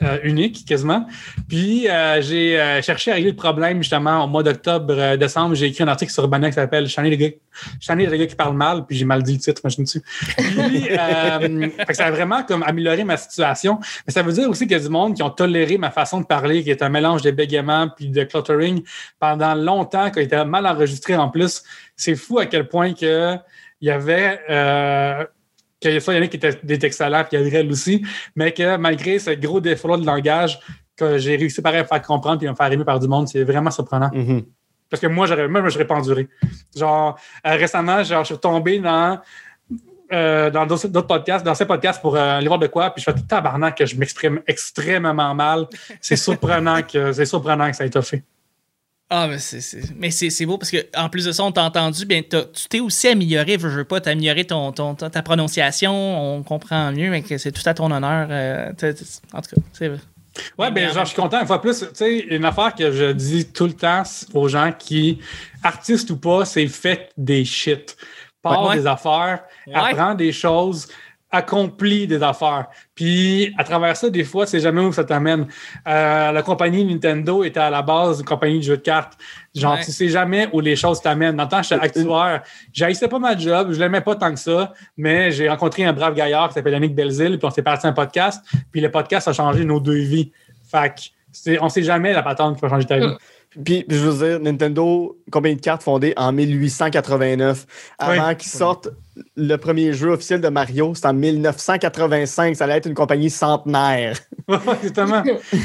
euh, 0.00 0.18
unique, 0.22 0.64
quasiment. 0.64 1.06
Puis 1.48 1.88
euh, 1.88 2.22
j'ai 2.22 2.60
euh, 2.60 2.80
cherché 2.82 3.10
à 3.10 3.14
régler 3.14 3.30
le 3.30 3.36
problème 3.36 3.78
justement 3.78 4.22
au 4.22 4.28
mois 4.28 4.44
d'octobre, 4.44 5.16
décembre. 5.16 5.56
J'ai 5.56 5.66
écrit 5.66 5.82
un 5.82 5.88
article 5.88 6.12
sur 6.12 6.22
Urbana 6.22 6.48
qui 6.48 6.54
s'appelle 6.54 6.86
Je 6.86 6.92
suis 6.92 7.16
gars, 7.16 8.26
qui 8.26 8.36
parlent 8.36 8.56
mal, 8.56 8.86
puis 8.86 8.96
j'ai 8.96 9.04
mal 9.04 9.24
dit 9.24 9.32
le 9.32 9.38
titre, 9.40 9.60
imagine-tu. 9.64 10.00
Ça 11.94 12.06
a 12.06 12.10
vraiment 12.12 12.44
comme 12.44 12.62
amélioré 12.62 13.02
ma 13.02 13.16
situation. 13.16 13.80
Mais 14.06 14.12
ça 14.12 14.22
veut 14.22 14.32
dire 14.32 14.48
aussi 14.48 14.68
qu'il 14.68 14.76
y 14.76 14.80
a 14.80 14.82
du 14.82 14.88
monde 14.88 15.16
qui 15.16 15.22
ont 15.24 15.30
toléré 15.30 15.78
ma 15.78 15.90
façon 15.90 16.20
de 16.20 16.26
parler, 16.26 16.62
qui 16.62 16.70
est 16.70 16.82
un 16.82 16.90
mélange 16.90 17.22
de 17.22 17.32
bégaiement 17.32 17.88
puis 17.88 18.08
de 18.08 18.22
cluttering 18.22 18.84
pendant 19.18 19.56
longtemps, 19.56 20.12
qui 20.12 20.20
a 20.20 20.22
été 20.22 20.44
mal 20.44 20.64
enregistré 20.66 21.16
en 21.16 21.28
plus. 21.28 21.64
C'est 21.96 22.14
fou 22.14 22.38
à 22.38 22.46
quel 22.46 22.68
point 22.68 22.94
que 22.94 23.34
il 23.80 23.88
y 23.88 23.90
avait 23.90 24.38
qu'il 25.80 25.92
y 25.92 25.96
a 25.96 26.00
ça, 26.00 26.12
il 26.12 26.16
y 26.16 26.18
en 26.20 26.22
a 26.24 26.26
qui 26.28 26.36
étaient 26.36 26.58
des 26.62 26.84
excellents, 26.84 27.24
puis 27.24 27.38
Gabriel 27.38 27.70
aussi, 27.70 28.04
mais 28.34 28.52
que 28.52 28.76
malgré 28.76 29.18
ce 29.18 29.30
gros 29.30 29.60
défaut 29.60 29.96
de 29.96 30.06
langage, 30.06 30.58
que 30.96 31.18
j'ai 31.18 31.36
réussi 31.36 31.62
pareil 31.62 31.80
à 31.80 31.82
me 31.84 31.88
faire 31.88 32.02
comprendre 32.02 32.42
et 32.42 32.46
à 32.48 32.50
me 32.50 32.56
faire 32.56 32.70
aimer 32.72 32.84
par 32.84 32.98
du 32.98 33.08
monde, 33.08 33.28
c'est 33.28 33.44
vraiment 33.44 33.70
surprenant. 33.70 34.10
Mhm. 34.12 34.44
Parce 34.90 35.00
que 35.00 35.06
moi, 35.06 35.26
j'aurais, 35.26 35.48
moi, 35.48 35.68
j'aurais 35.68 35.86
pas 35.86 35.96
enduré. 35.96 36.28
Genre, 36.76 37.18
euh, 37.46 37.56
récemment, 37.56 38.02
genre, 38.02 38.24
je 38.24 38.34
suis 38.34 38.40
tombé 38.40 38.78
dans, 38.80 39.20
euh, 40.12 40.50
dans 40.50 40.66
d'autres 40.66 40.88
d'autres 40.88 41.06
podcasts, 41.06 41.44
dans 41.44 41.54
ces 41.54 41.66
podcasts 41.66 42.00
pour 42.00 42.16
euh, 42.16 42.38
aller 42.38 42.48
voir 42.48 42.58
de 42.58 42.66
quoi, 42.66 42.90
puis 42.90 43.04
je 43.04 43.10
fais 43.10 43.16
tout 43.16 43.26
tabarnak 43.26 43.76
que 43.76 43.86
je 43.86 43.96
m'exprime 43.96 44.40
extrêmement 44.46 45.34
mal. 45.34 45.66
C'est 46.00 46.16
surprenant 46.16 46.82
que 46.82 47.12
c'est 47.12 47.26
surprenant 47.26 47.70
que 47.70 47.76
ça 47.76 47.84
ait 47.84 47.88
été 47.88 48.00
fait. 48.02 48.24
Ah, 49.10 49.26
mais 49.26 49.38
c'est, 49.38 49.62
c'est- 49.62 49.94
mais 49.96 50.10
c'est, 50.10 50.28
c'est 50.28 50.44
beau 50.44 50.58
parce 50.58 50.70
que 50.70 50.76
en 50.94 51.08
plus 51.08 51.24
de 51.24 51.32
ça, 51.32 51.42
on 51.42 51.50
t'a 51.52 51.62
entendu, 51.62 52.04
bien, 52.04 52.20
t'as- 52.22 52.44
tu 52.44 52.68
t'es 52.68 52.80
aussi 52.80 53.08
amélioré, 53.08 53.56
veux, 53.56 53.70
veux 53.70 53.84
pas, 53.84 54.00
t'as 54.02 54.10
amélioré 54.10 54.44
ton, 54.44 54.70
ton, 54.72 54.94
ta 54.94 55.22
prononciation, 55.22 55.92
on 56.38 56.42
comprend 56.42 56.92
mieux, 56.92 57.08
mais 57.10 57.22
que 57.22 57.38
c'est 57.38 57.52
tout 57.52 57.62
à 57.66 57.72
ton 57.72 57.90
honneur. 57.90 58.28
euh, 58.30 58.68
en 58.70 58.74
tout 59.40 59.48
cas, 59.56 59.62
c'est 59.72 59.88
vrai. 59.88 59.98
Ouais, 60.58 60.70
ben, 60.70 60.92
genre, 60.92 61.04
je 61.04 61.10
suis 61.12 61.20
content. 61.20 61.40
Une 61.40 61.46
fois 61.46 61.60
plus, 61.60 61.80
tu 61.80 61.86
sais, 61.94 62.18
une 62.18 62.44
affaire 62.44 62.74
que 62.74 62.92
je 62.92 63.12
dis 63.12 63.46
tout 63.50 63.66
le 63.66 63.72
temps 63.72 64.02
aux 64.34 64.46
gens 64.46 64.72
qui, 64.78 65.18
artistes 65.62 66.10
ou 66.10 66.16
pas, 66.18 66.44
c'est 66.44 66.66
faites 66.68 67.10
des 67.16 67.44
shit. 67.46 67.96
Part 68.42 68.66
Ouais. 68.68 68.76
des 68.76 68.86
affaires, 68.86 69.40
Ouais. 69.66 69.74
apprends 69.74 70.14
des 70.14 70.30
choses, 70.32 70.86
accomplis 71.30 72.06
des 72.06 72.22
affaires. 72.22 72.66
Puis, 72.94 73.54
à 73.58 73.64
travers 73.64 73.96
ça, 73.96 74.08
des 74.10 74.24
fois, 74.24 74.46
c'est 74.46 74.60
jamais 74.60 74.80
où 74.80 74.92
ça 74.92 75.04
t'amène. 75.04 75.46
Euh, 75.86 76.32
la 76.32 76.42
compagnie 76.42 76.84
Nintendo 76.84 77.44
était 77.44 77.60
à 77.60 77.70
la 77.70 77.82
base 77.82 78.20
une 78.20 78.24
compagnie 78.24 78.58
de 78.58 78.64
jeux 78.64 78.76
de 78.76 78.82
cartes. 78.82 79.14
Genre, 79.54 79.74
Ouais. 79.74 79.84
tu 79.84 79.92
sais 79.92 80.08
jamais 80.08 80.48
où 80.52 80.60
les 80.60 80.76
choses 80.76 81.00
t'amènent. 81.00 81.36
Dans 81.36 81.42
le 81.44 81.48
temps, 81.48 81.62
j'étais 81.62 81.82
actuaire. 81.84 82.42
J'haïssais 82.72 83.08
pas 83.08 83.18
ma 83.18 83.36
job, 83.36 83.72
je 83.72 83.78
l'aimais 83.80 84.00
pas 84.00 84.14
tant 84.16 84.30
que 84.32 84.38
ça, 84.40 84.72
mais 84.96 85.30
j'ai 85.32 85.48
rencontré 85.48 85.84
un 85.84 85.92
brave 85.92 86.14
gaillard 86.14 86.48
qui 86.48 86.54
s'appelle 86.54 86.72
Yannick 86.74 86.94
Belzil, 86.94 87.38
puis 87.38 87.46
on 87.46 87.50
s'est 87.50 87.62
parti 87.62 87.86
un 87.86 87.92
podcast, 87.92 88.42
puis 88.72 88.80
le 88.80 88.90
podcast 88.90 89.28
a 89.28 89.32
changé 89.32 89.64
nos 89.64 89.80
deux 89.80 89.98
vies. 90.00 90.32
Fait 90.70 90.94
que, 90.94 91.00
c'est- 91.32 91.58
on 91.60 91.68
sait 91.68 91.82
jamais 91.82 92.12
la 92.12 92.22
patente 92.22 92.56
qui 92.56 92.62
va 92.62 92.68
changer 92.68 92.86
ta 92.86 92.98
vie. 92.98 93.14
Puis, 93.64 93.84
je 93.88 93.96
veux 93.96 94.28
dire, 94.28 94.40
Nintendo, 94.40 95.18
compagnie 95.30 95.56
de 95.56 95.60
cartes 95.62 95.82
fondée 95.82 96.12
en 96.18 96.32
1889. 96.32 97.66
Avant 97.98 98.28
Oui. 98.28 98.36
qu'ils 98.36 98.50
sortent 98.50 98.88
le 99.36 99.56
premier 99.56 99.92
jeu 99.92 100.10
officiel 100.10 100.40
de 100.40 100.48
Mario, 100.48 100.92
c'est 100.94 101.06
en 101.06 101.12
1985. 101.14 102.56
Ça 102.56 102.64
allait 102.64 102.74
être 102.76 102.86
une 102.86 102.94
compagnie 102.94 103.30
centenaire. 103.30 104.18
Exactement. 104.48 105.22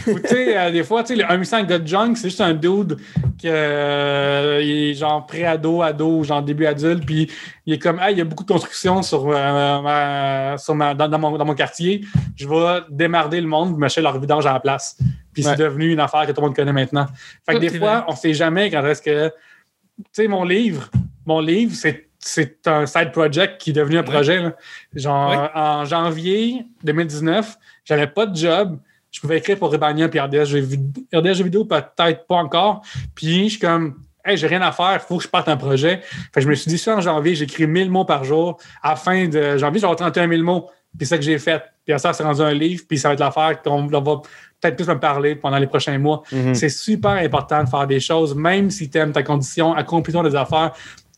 Ou 0.08 0.20
tu 0.20 0.28
sais, 0.28 0.58
euh, 0.58 0.72
des 0.72 0.84
fois, 0.84 1.04
tu 1.04 1.16
sais, 1.16 1.22
le 1.22 1.32
1 1.32 1.36
800 1.38 1.64
God 1.64 1.88
Junk, 1.88 2.16
c'est 2.16 2.30
juste 2.30 2.42
un 2.42 2.54
dude 2.54 2.98
qui 3.38 3.48
euh, 3.50 4.60
il 4.64 4.90
est 4.90 4.94
genre 4.94 5.26
pré-ado, 5.26 5.82
ado, 5.82 6.24
genre 6.24 6.42
début 6.42 6.66
adulte, 6.66 7.06
puis 7.06 7.30
il 7.66 7.74
est 7.74 7.80
comme, 7.80 7.98
ah, 8.02 8.12
il 8.12 8.18
y 8.18 8.22
a 8.22 8.26
beaucoup 8.26 8.44
de 8.44 8.52
construction 8.52 9.02
sur, 9.02 9.30
euh, 9.30 9.82
ma- 9.82 10.58
sur 10.58 10.76
ma- 10.76 10.94
dans, 10.94 11.08
dans 11.08 11.20
mon, 11.20 11.38
dans 11.38 11.46
mon 11.46 11.56
quartier, 11.56 12.02
je 12.36 12.48
vais 12.48 12.82
démarrer 12.90 13.42
le 13.42 13.48
monde, 13.48 13.78
m'acheter 13.78 14.02
leur 14.02 14.20
vidange 14.20 14.46
à 14.46 14.54
la 14.54 14.60
place. 14.60 14.98
Puis 15.34 15.44
Ouais. 15.46 15.52
c'est 15.56 15.64
devenu 15.64 15.92
une 15.92 16.00
affaire 16.00 16.28
que 16.28 16.32
tout 16.32 16.42
le 16.42 16.48
monde 16.48 16.56
connaît 16.56 16.74
maintenant. 16.74 17.08
Fait 17.46 17.56
que 17.56 17.60
des 17.60 17.70
fois, 17.70 17.96
vrai. 18.02 18.06
on 18.08 18.16
sait 18.16 18.34
jamais 18.34 18.70
quand 18.70 18.86
est-ce 18.86 19.02
que, 19.02 19.28
tu 19.30 20.04
sais, 20.12 20.28
mon 20.28 20.44
livre, 20.44 20.90
mon 21.26 21.40
livre, 21.40 21.74
c'est 21.76 22.10
c'est 22.24 22.68
un 22.68 22.86
side 22.86 23.12
project 23.12 23.60
qui 23.60 23.72
est 23.72 23.74
devenu 23.74 23.98
un 23.98 24.04
projet. 24.04 24.40
là. 24.42 24.54
Genre, 24.96 25.50
en 25.54 25.86
janvier 25.86 26.66
2019, 26.84 27.58
j'avais 27.86 28.08
pas 28.08 28.26
de 28.26 28.36
job. 28.36 28.80
Je 29.12 29.20
pouvais 29.20 29.38
écrire 29.38 29.60
pour 29.60 29.72
Rebania 29.72 30.10
puis 30.10 30.20
RDS 30.20 30.46
jeux, 30.46 30.60
vidéo, 30.60 31.66
peut-être 31.66 32.26
pas 32.26 32.36
encore. 32.36 32.82
Puis 33.14 33.44
je 33.46 33.50
suis 33.50 33.60
comme, 33.60 33.96
hey, 34.26 34.38
j'ai 34.38 34.48
rien 34.48 34.62
à 34.62 34.72
faire, 34.72 34.94
il 34.94 35.00
faut 35.00 35.18
que 35.18 35.24
je 35.24 35.28
parte 35.28 35.48
un 35.50 35.58
projet. 35.58 36.02
Fait 36.02 36.30
que 36.36 36.42
je 36.42 36.50
me 36.50 36.56
suis 36.56 36.70
dit, 36.70 36.78
ça 36.78 36.96
en 36.96 37.02
janvier, 37.02 37.36
j'écris 37.36 37.68
1000 37.68 37.92
mots 37.92 38.06
par 38.06 38.24
jour. 38.24 38.58
À 38.82 38.92
la 38.92 38.96
fin 38.96 39.28
de 39.28 39.58
janvier, 39.58 39.82
j'aurai 39.82 39.96
31 39.96 40.28
000 40.30 40.42
mots. 40.44 40.70
Puis 40.98 41.06
c'est 41.06 41.16
ça 41.16 41.18
que 41.18 41.24
j'ai 41.24 41.38
fait. 41.40 41.62
Puis 41.86 42.00
ça, 42.00 42.14
c'est 42.14 42.24
rendu 42.24 42.42
un 42.42 42.54
livre, 42.54 42.84
puis 42.88 42.98
ça 42.98 43.10
va 43.10 43.14
être 43.16 43.20
l'affaire 43.20 43.62
qu'on 43.62 43.84
on 43.94 44.02
va 44.02 44.22
peut-être 44.62 44.76
plus 44.76 44.88
me 44.88 45.00
parler 45.00 45.36
pendant 45.36 45.58
les 45.58 45.68
prochains 45.68 45.98
mois. 45.98 46.24
Mhm. 46.32 46.56
C'est 46.56 46.70
super 46.70 47.12
important 47.12 47.64
de 47.64 47.70
faire 47.70 47.86
des 47.86 48.00
choses, 48.00 48.34
même 48.34 48.70
si 48.72 48.90
tu 48.90 48.98
aimes 48.98 49.12
ta 49.12 49.24
condition, 49.24 49.74
accomplis-toi 49.74 50.24
des 50.30 50.36
affaires. 50.36 50.72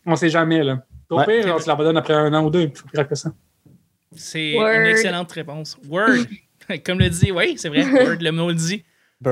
On 0.06 0.16
sait 0.16 0.30
jamais, 0.30 0.64
là. 0.64 0.80
Au 1.10 1.18
Ouais. 1.20 1.26
pire, 1.42 1.54
on 1.56 1.60
se 1.60 1.68
la 1.68 1.76
donne 1.76 1.98
après 1.98 2.14
un 2.14 2.34
an 2.34 2.44
ou 2.46 2.50
deux, 2.50 2.68
plus 2.70 2.84
grave 2.94 3.08
que 3.08 3.16
ça. 3.16 3.32
C'est 4.16 4.54
une 4.54 4.86
excellente 4.88 5.32
réponse. 5.32 5.78
Word. 5.88 6.26
Comme 6.86 7.00
le 7.00 7.10
dit, 7.10 7.32
oui, 7.32 7.56
c'est 7.58 7.70
vrai. 7.70 7.84
Word, 7.84 8.18
le 8.22 8.32
mot 8.32 8.48
le 8.50 8.56
dit. 8.56 8.84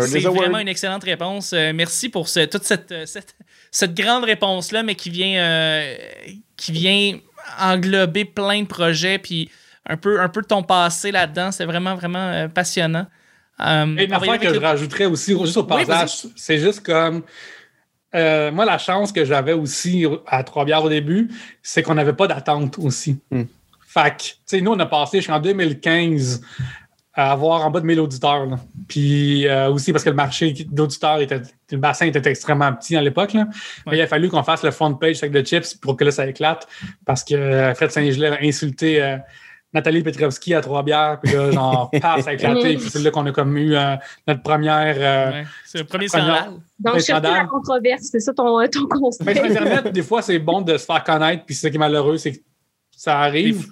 C'est 0.02 0.22
is 0.22 0.26
a 0.26 0.30
word. 0.32 0.44
vraiment 0.44 0.60
une 0.60 0.68
excellente 0.68 1.04
réponse. 1.04 1.54
Euh, 1.54 1.72
merci 1.74 2.10
pour 2.10 2.28
ce- 2.28 2.46
toute 2.46 2.64
cette, 2.64 2.92
euh, 2.92 3.06
cette, 3.06 3.36
cette 3.72 3.94
grande 3.94 4.24
réponse-là, 4.24 4.82
mais 4.84 4.96
qui 4.96 5.10
vient, 5.10 5.42
euh, 5.44 5.96
qui 6.58 6.72
vient 6.72 7.20
englober 7.60 8.26
plein 8.26 8.62
de 8.62 8.68
projets, 8.68 9.18
puis 9.20 9.50
un 9.88 9.98
peu, 9.98 10.20
un 10.22 10.30
peu 10.30 10.42
de 10.42 10.48
ton 10.48 10.64
passé 10.64 11.12
là-dedans. 11.12 11.52
C'est 11.52 11.66
vraiment, 11.66 11.96
vraiment 11.96 12.20
euh, 12.30 12.48
passionnant. 12.48 13.08
Euh, 13.60 13.96
Et 13.98 14.06
une 14.06 14.14
affaire 14.14 14.40
que 14.40 14.54
je 14.54 14.60
rajouterais 14.60 15.06
aussi, 15.06 15.32
juste 15.38 15.58
au 15.58 15.64
Oui, 15.70 15.86
passage, 15.86 16.28
c'est 16.36 16.58
juste 16.60 16.82
comme. 16.86 17.24
Euh, 18.15 18.52
moi, 18.52 18.65
la 18.65 18.78
chance 18.78 19.12
que 19.12 19.26
j'avais 19.26 19.54
aussi 19.54 20.06
à 20.28 20.43
Trois-Bières 20.43 20.84
au 20.84 20.89
début, 20.89 21.30
c'est 21.62 21.82
qu'on 21.84 21.95
n'avait 21.95 22.13
pas 22.13 22.28
d'attente 22.28 22.78
aussi. 22.80 23.19
Hmm. 23.32 23.43
Fait 23.88 24.15
que, 24.17 24.23
tu 24.23 24.34
sais, 24.45 24.62
nous, 24.62 24.71
on 24.71 24.80
a 24.80 24.86
passé 24.86 25.17
jusqu'en 25.19 25.39
2015 25.39 26.41
à 27.15 27.32
avoir 27.32 27.63
en 27.63 27.69
bas 27.69 27.80
de 27.80 27.86
1000 27.86 27.99
auditeurs. 27.99 28.45
là. 28.47 28.58
Puis 28.88 29.47
euh, 29.47 29.69
aussi 29.69 29.91
parce 29.91 30.04
que 30.04 30.10
le 30.10 30.15
marché 30.15 30.52
d'auditeurs 30.71 31.21
était. 31.21 31.41
Le 31.71 31.78
bassin 31.78 32.08
était 32.08 32.28
extrêmement 32.30 32.73
petit 32.73 32.95
à 32.95 33.02
l'époque. 33.02 33.34
là. 33.34 33.45
Mais 33.86 33.91
Ouais. 33.91 33.97
il 33.99 34.02
a 34.02 34.08
fallu 34.08 34.30
qu'on 34.30 34.41
fasse 34.43 34.63
le 34.63 34.71
front 34.71 34.93
page 34.95 35.17
avec 35.23 35.32
de 35.32 35.43
chips 35.45 35.76
pour 35.76 35.95
que 35.95 36.04
là, 36.04 36.12
ça 36.12 36.26
éclate. 36.28 36.67
Parce 37.06 37.23
que 37.23 37.71
Fred 37.76 37.91
Saint-Gelais 37.91 38.30
a 38.30 38.39
insulté 38.41 39.02
euh, 39.02 39.17
Nathalie 39.74 40.04
Petrovski 40.04 40.54
à 40.54 40.62
Trois-Bières. 40.62 41.20
Puis 41.24 41.34
là, 41.34 41.52
genre, 41.52 41.90
paf, 42.02 42.22
ça 42.24 42.30
a 42.30 42.34
éclaté. 42.34 42.76
Puis 42.78 42.90
c'est 42.90 43.00
là 43.00 43.12
qu'on 43.12 43.26
a 43.26 43.32
comme 43.32 43.58
eu 43.58 43.76
euh, 43.76 43.96
notre 44.28 44.42
première. 44.44 44.96
euh, 44.98 45.32
Ouais, 45.32 45.46
c'est 45.66 45.80
le 45.80 45.84
premier 45.86 46.08
Première- 46.08 46.36
scandale. 46.38 46.54
Donc, 46.80 46.94
Mais 46.96 47.00
chercher 47.02 47.22
la 47.32 47.46
controverse, 47.46 48.04
c'est 48.12 48.20
ça 48.20 48.34
ton, 48.34 48.66
ton 48.68 48.88
conseil. 48.88 49.26
Ben, 49.26 49.36
sur 49.36 49.46
Internet, 49.46 49.94
des 49.94 50.04
fois, 50.04 50.22
c'est 50.22 50.40
bon 50.40 50.62
de 50.62 50.78
se 50.78 50.86
faire 50.86 51.04
connaître, 51.04 51.46
puis 51.46 51.56
c'est 51.56 51.62
ça 51.68 51.70
qui 51.70 51.76
est 51.78 51.80
malheureux, 51.80 52.18
c'est 52.18 52.34
que 52.34 52.40
ça 52.96 53.20
arrive. 53.20 53.68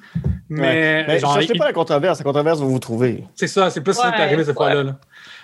Mais, 0.49 1.03
Ben, 1.05 1.19
genre, 1.19 1.33
cherchez 1.35 1.53
il- 1.53 1.57
pas 1.59 1.65
la 1.67 1.73
controverse. 1.73 2.19
La 2.19 2.23
controverse 2.25 2.59
va 2.59 2.65
vous 2.65 2.79
trouver. 2.79 3.23
c'est 3.35 3.47
ça, 3.47 3.69
c'est 3.69 3.81
plus 3.81 3.93
ça 3.93 4.09
qui 4.11 4.15
est 4.15 4.19
Ouais, 4.19 4.23
arrivé 4.25 4.43
cette 4.43 4.49
ouais. 4.49 4.53
fois-là. 4.53 4.83
là. 4.83 4.95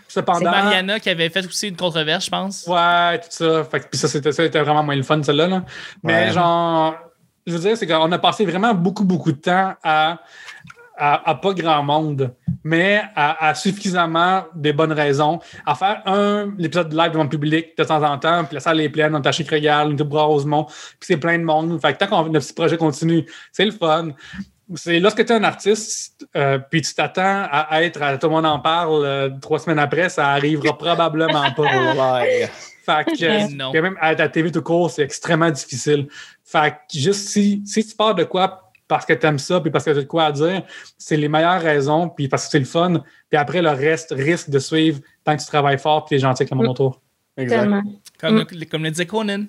C'est 0.09 0.21
Cependant, 0.21 0.49
Mariana 0.51 0.99
qui 1.01 1.09
avait 1.09 1.29
fait 1.29 1.45
aussi 1.45 1.67
une 1.67 1.75
controverse, 1.75 2.25
je 2.25 2.29
pense. 2.29 2.65
ouais, 2.67 3.19
tout 3.19 3.27
ça. 3.29 3.63
Fait 3.65 3.81
que- 3.81 3.87
puis 3.89 3.97
ça, 3.99 4.07
c'était 4.07 4.31
ça, 4.31 4.43
c'était 4.43 4.61
vraiment 4.61 4.81
moins 4.83 4.95
le 4.95 5.03
fun, 5.03 5.21
celle-là. 5.21 5.47
là. 5.47 5.63
Mais 6.03 6.27
Ouais. 6.27 6.31
genre, 6.31 6.95
je 7.45 7.53
veux 7.53 7.59
dire, 7.59 7.75
c'est 7.77 7.87
qu'on 7.87 8.09
a 8.11 8.17
passé 8.17 8.45
vraiment 8.45 8.73
beaucoup, 8.73 9.03
beaucoup 9.03 9.31
de 9.33 9.37
temps 9.37 9.73
à, 9.83 10.19
à, 10.97 11.29
à 11.29 11.35
pas 11.35 11.53
grand 11.53 11.83
monde, 11.83 12.33
mais 12.63 13.01
à, 13.15 13.47
à 13.49 13.55
suffisamment 13.55 14.45
des 14.55 14.73
bonnes 14.73 14.91
raisons, 14.91 15.39
à 15.65 15.75
faire 15.75 16.01
un 16.05 16.51
épisode 16.59 16.89
de 16.89 16.97
live 16.97 17.11
devant 17.11 17.23
le 17.23 17.29
public 17.29 17.77
de 17.77 17.83
temps 17.83 18.03
en 18.03 18.17
temps, 18.17 18.43
puis 18.45 18.55
la 18.55 18.59
salle 18.59 18.81
est 18.81 18.89
pleine, 18.89 19.15
on 19.15 19.21
est 19.21 19.27
à 19.27 19.31
Chic 19.31 19.49
Régal, 19.49 19.87
on 19.87 19.91
est 19.97 20.03
Bras 20.03 20.23
Rosemont, 20.23 20.65
puis 20.65 20.97
c'est 21.01 21.17
plein 21.17 21.37
de 21.37 21.43
monde. 21.43 21.79
Fait 21.81 21.93
que 21.93 21.99
tant 21.99 22.07
qu'on 22.07 22.25
notre 22.29 22.45
petit 22.45 22.53
projet 22.53 22.77
continue, 22.77 23.25
c'est 23.51 23.65
le 23.65 23.71
fun. 23.71 24.09
C'est 24.75 24.99
lorsque 24.99 25.23
tu 25.25 25.31
es 25.31 25.35
un 25.35 25.43
artiste, 25.45 26.27
euh, 26.35 26.59
puis 26.59 26.81
tu 26.81 26.93
t'attends 26.93 27.47
à 27.49 27.83
être, 27.83 28.01
à, 28.01 28.17
tout 28.17 28.27
le 28.27 28.33
monde 28.33 28.45
en 28.45 28.59
parle, 28.59 29.05
euh, 29.05 29.29
trois 29.41 29.59
semaines 29.59 29.79
après, 29.79 30.09
ça 30.09 30.31
arrivera 30.31 30.77
probablement 30.77 31.51
pas. 31.51 31.63
Ouais. 32.17 32.49
Fait 32.85 33.05
que, 33.05 33.23
euh, 33.25 33.47
Non. 33.53 33.71
même 33.73 33.97
à 33.99 34.13
la 34.13 34.29
TV 34.29 34.51
tout 34.51 34.61
court, 34.61 34.89
c'est 34.89 35.03
extrêmement 35.03 35.51
difficile. 35.51 36.07
Fait 36.43 36.71
que 36.71 36.97
juste 36.97 37.27
si, 37.29 37.61
si 37.65 37.85
tu 37.85 37.95
pars 37.95 38.15
de 38.15 38.23
quoi 38.23 38.66
parce 38.87 39.05
que 39.05 39.13
tu 39.13 39.25
aimes 39.25 39.39
ça, 39.39 39.59
puis 39.59 39.71
parce 39.71 39.83
que 39.85 39.91
tu 39.91 39.97
as 39.97 40.01
de 40.01 40.07
quoi 40.07 40.25
à 40.25 40.31
dire, 40.31 40.63
c'est 40.97 41.17
les 41.17 41.27
meilleures 41.27 41.61
raisons, 41.61 42.09
puis 42.09 42.27
parce 42.27 42.45
que 42.45 42.51
c'est 42.51 42.59
le 42.59 42.65
fun. 42.65 43.03
Puis 43.29 43.37
après, 43.37 43.61
le 43.61 43.69
reste 43.69 44.13
risque 44.15 44.49
de 44.49 44.59
suivre 44.59 44.99
tant 45.23 45.35
que 45.35 45.41
tu 45.41 45.47
travailles 45.47 45.77
fort, 45.77 46.05
puis 46.05 46.09
tu 46.09 46.15
es 46.15 46.19
gentil 46.19 46.43
avec 46.43 46.51
le 46.51 46.57
monde 46.57 46.67
autour. 46.67 47.01
Exact. 47.35 47.59
Tellement. 47.59 47.83
Comme, 48.19 48.45
le, 48.51 48.65
comme 48.65 48.83
le 48.83 48.91
disait 48.91 49.05
Conan. 49.05 49.45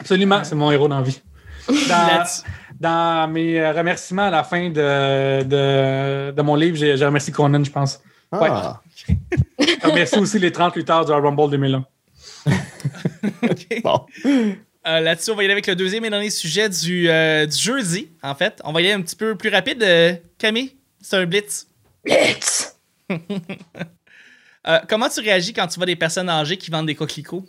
Absolument, 0.00 0.44
c'est 0.44 0.54
mon 0.54 0.70
héros 0.70 0.88
dans 0.88 0.98
la 0.98 1.02
vie. 1.02 1.20
Dans, 2.80 3.28
mes 3.28 3.60
euh, 3.60 3.72
remerciements 3.72 4.28
à 4.28 4.30
la 4.30 4.44
fin 4.44 4.70
de, 4.70 5.42
de, 5.42 6.30
de 6.30 6.42
mon 6.42 6.54
livre, 6.54 6.76
j'ai 6.76 6.94
remercié 7.04 7.32
Conan, 7.32 7.64
je 7.64 7.72
pense. 7.72 8.00
Ouais. 8.30 8.48
Ah, 8.50 8.80
Je 9.58 9.86
remercie 9.86 10.18
aussi 10.18 10.38
les 10.38 10.52
30 10.52 10.76
lutteurs 10.76 11.04
du 11.04 11.12
Rumble 11.12 11.50
2001. 11.50 11.84
OK. 13.42 13.82
bon. 13.82 14.06
Euh, 14.86 15.00
Là-dessus, 15.00 15.30
on 15.30 15.34
va 15.34 15.42
y 15.42 15.46
aller 15.46 15.52
avec 15.52 15.66
le 15.66 15.76
deuxième 15.76 16.04
et 16.04 16.10
dernier 16.10 16.30
sujet 16.30 16.68
du, 16.68 17.08
euh, 17.08 17.46
du 17.46 17.56
jeudi, 17.56 18.08
en 18.22 18.34
fait. 18.34 18.60
On 18.64 18.72
va 18.72 18.80
y 18.80 18.84
aller 18.84 18.94
un 18.94 19.02
petit 19.02 19.16
peu 19.16 19.36
plus 19.36 19.50
rapide. 19.50 19.82
Euh, 19.82 20.14
Camille, 20.38 20.76
c'est 21.00 21.16
un 21.16 21.26
blitz. 21.26 21.66
Blitz! 22.04 22.76
Comment 24.88 25.08
tu 25.08 25.20
réagis 25.20 25.54
quand 25.54 25.66
tu 25.66 25.76
vois 25.76 25.86
des 25.86 25.96
personnes 25.96 26.28
âgées 26.28 26.58
qui 26.58 26.70
vendent 26.70 26.86
des 26.86 26.94
coquelicots? 26.94 27.44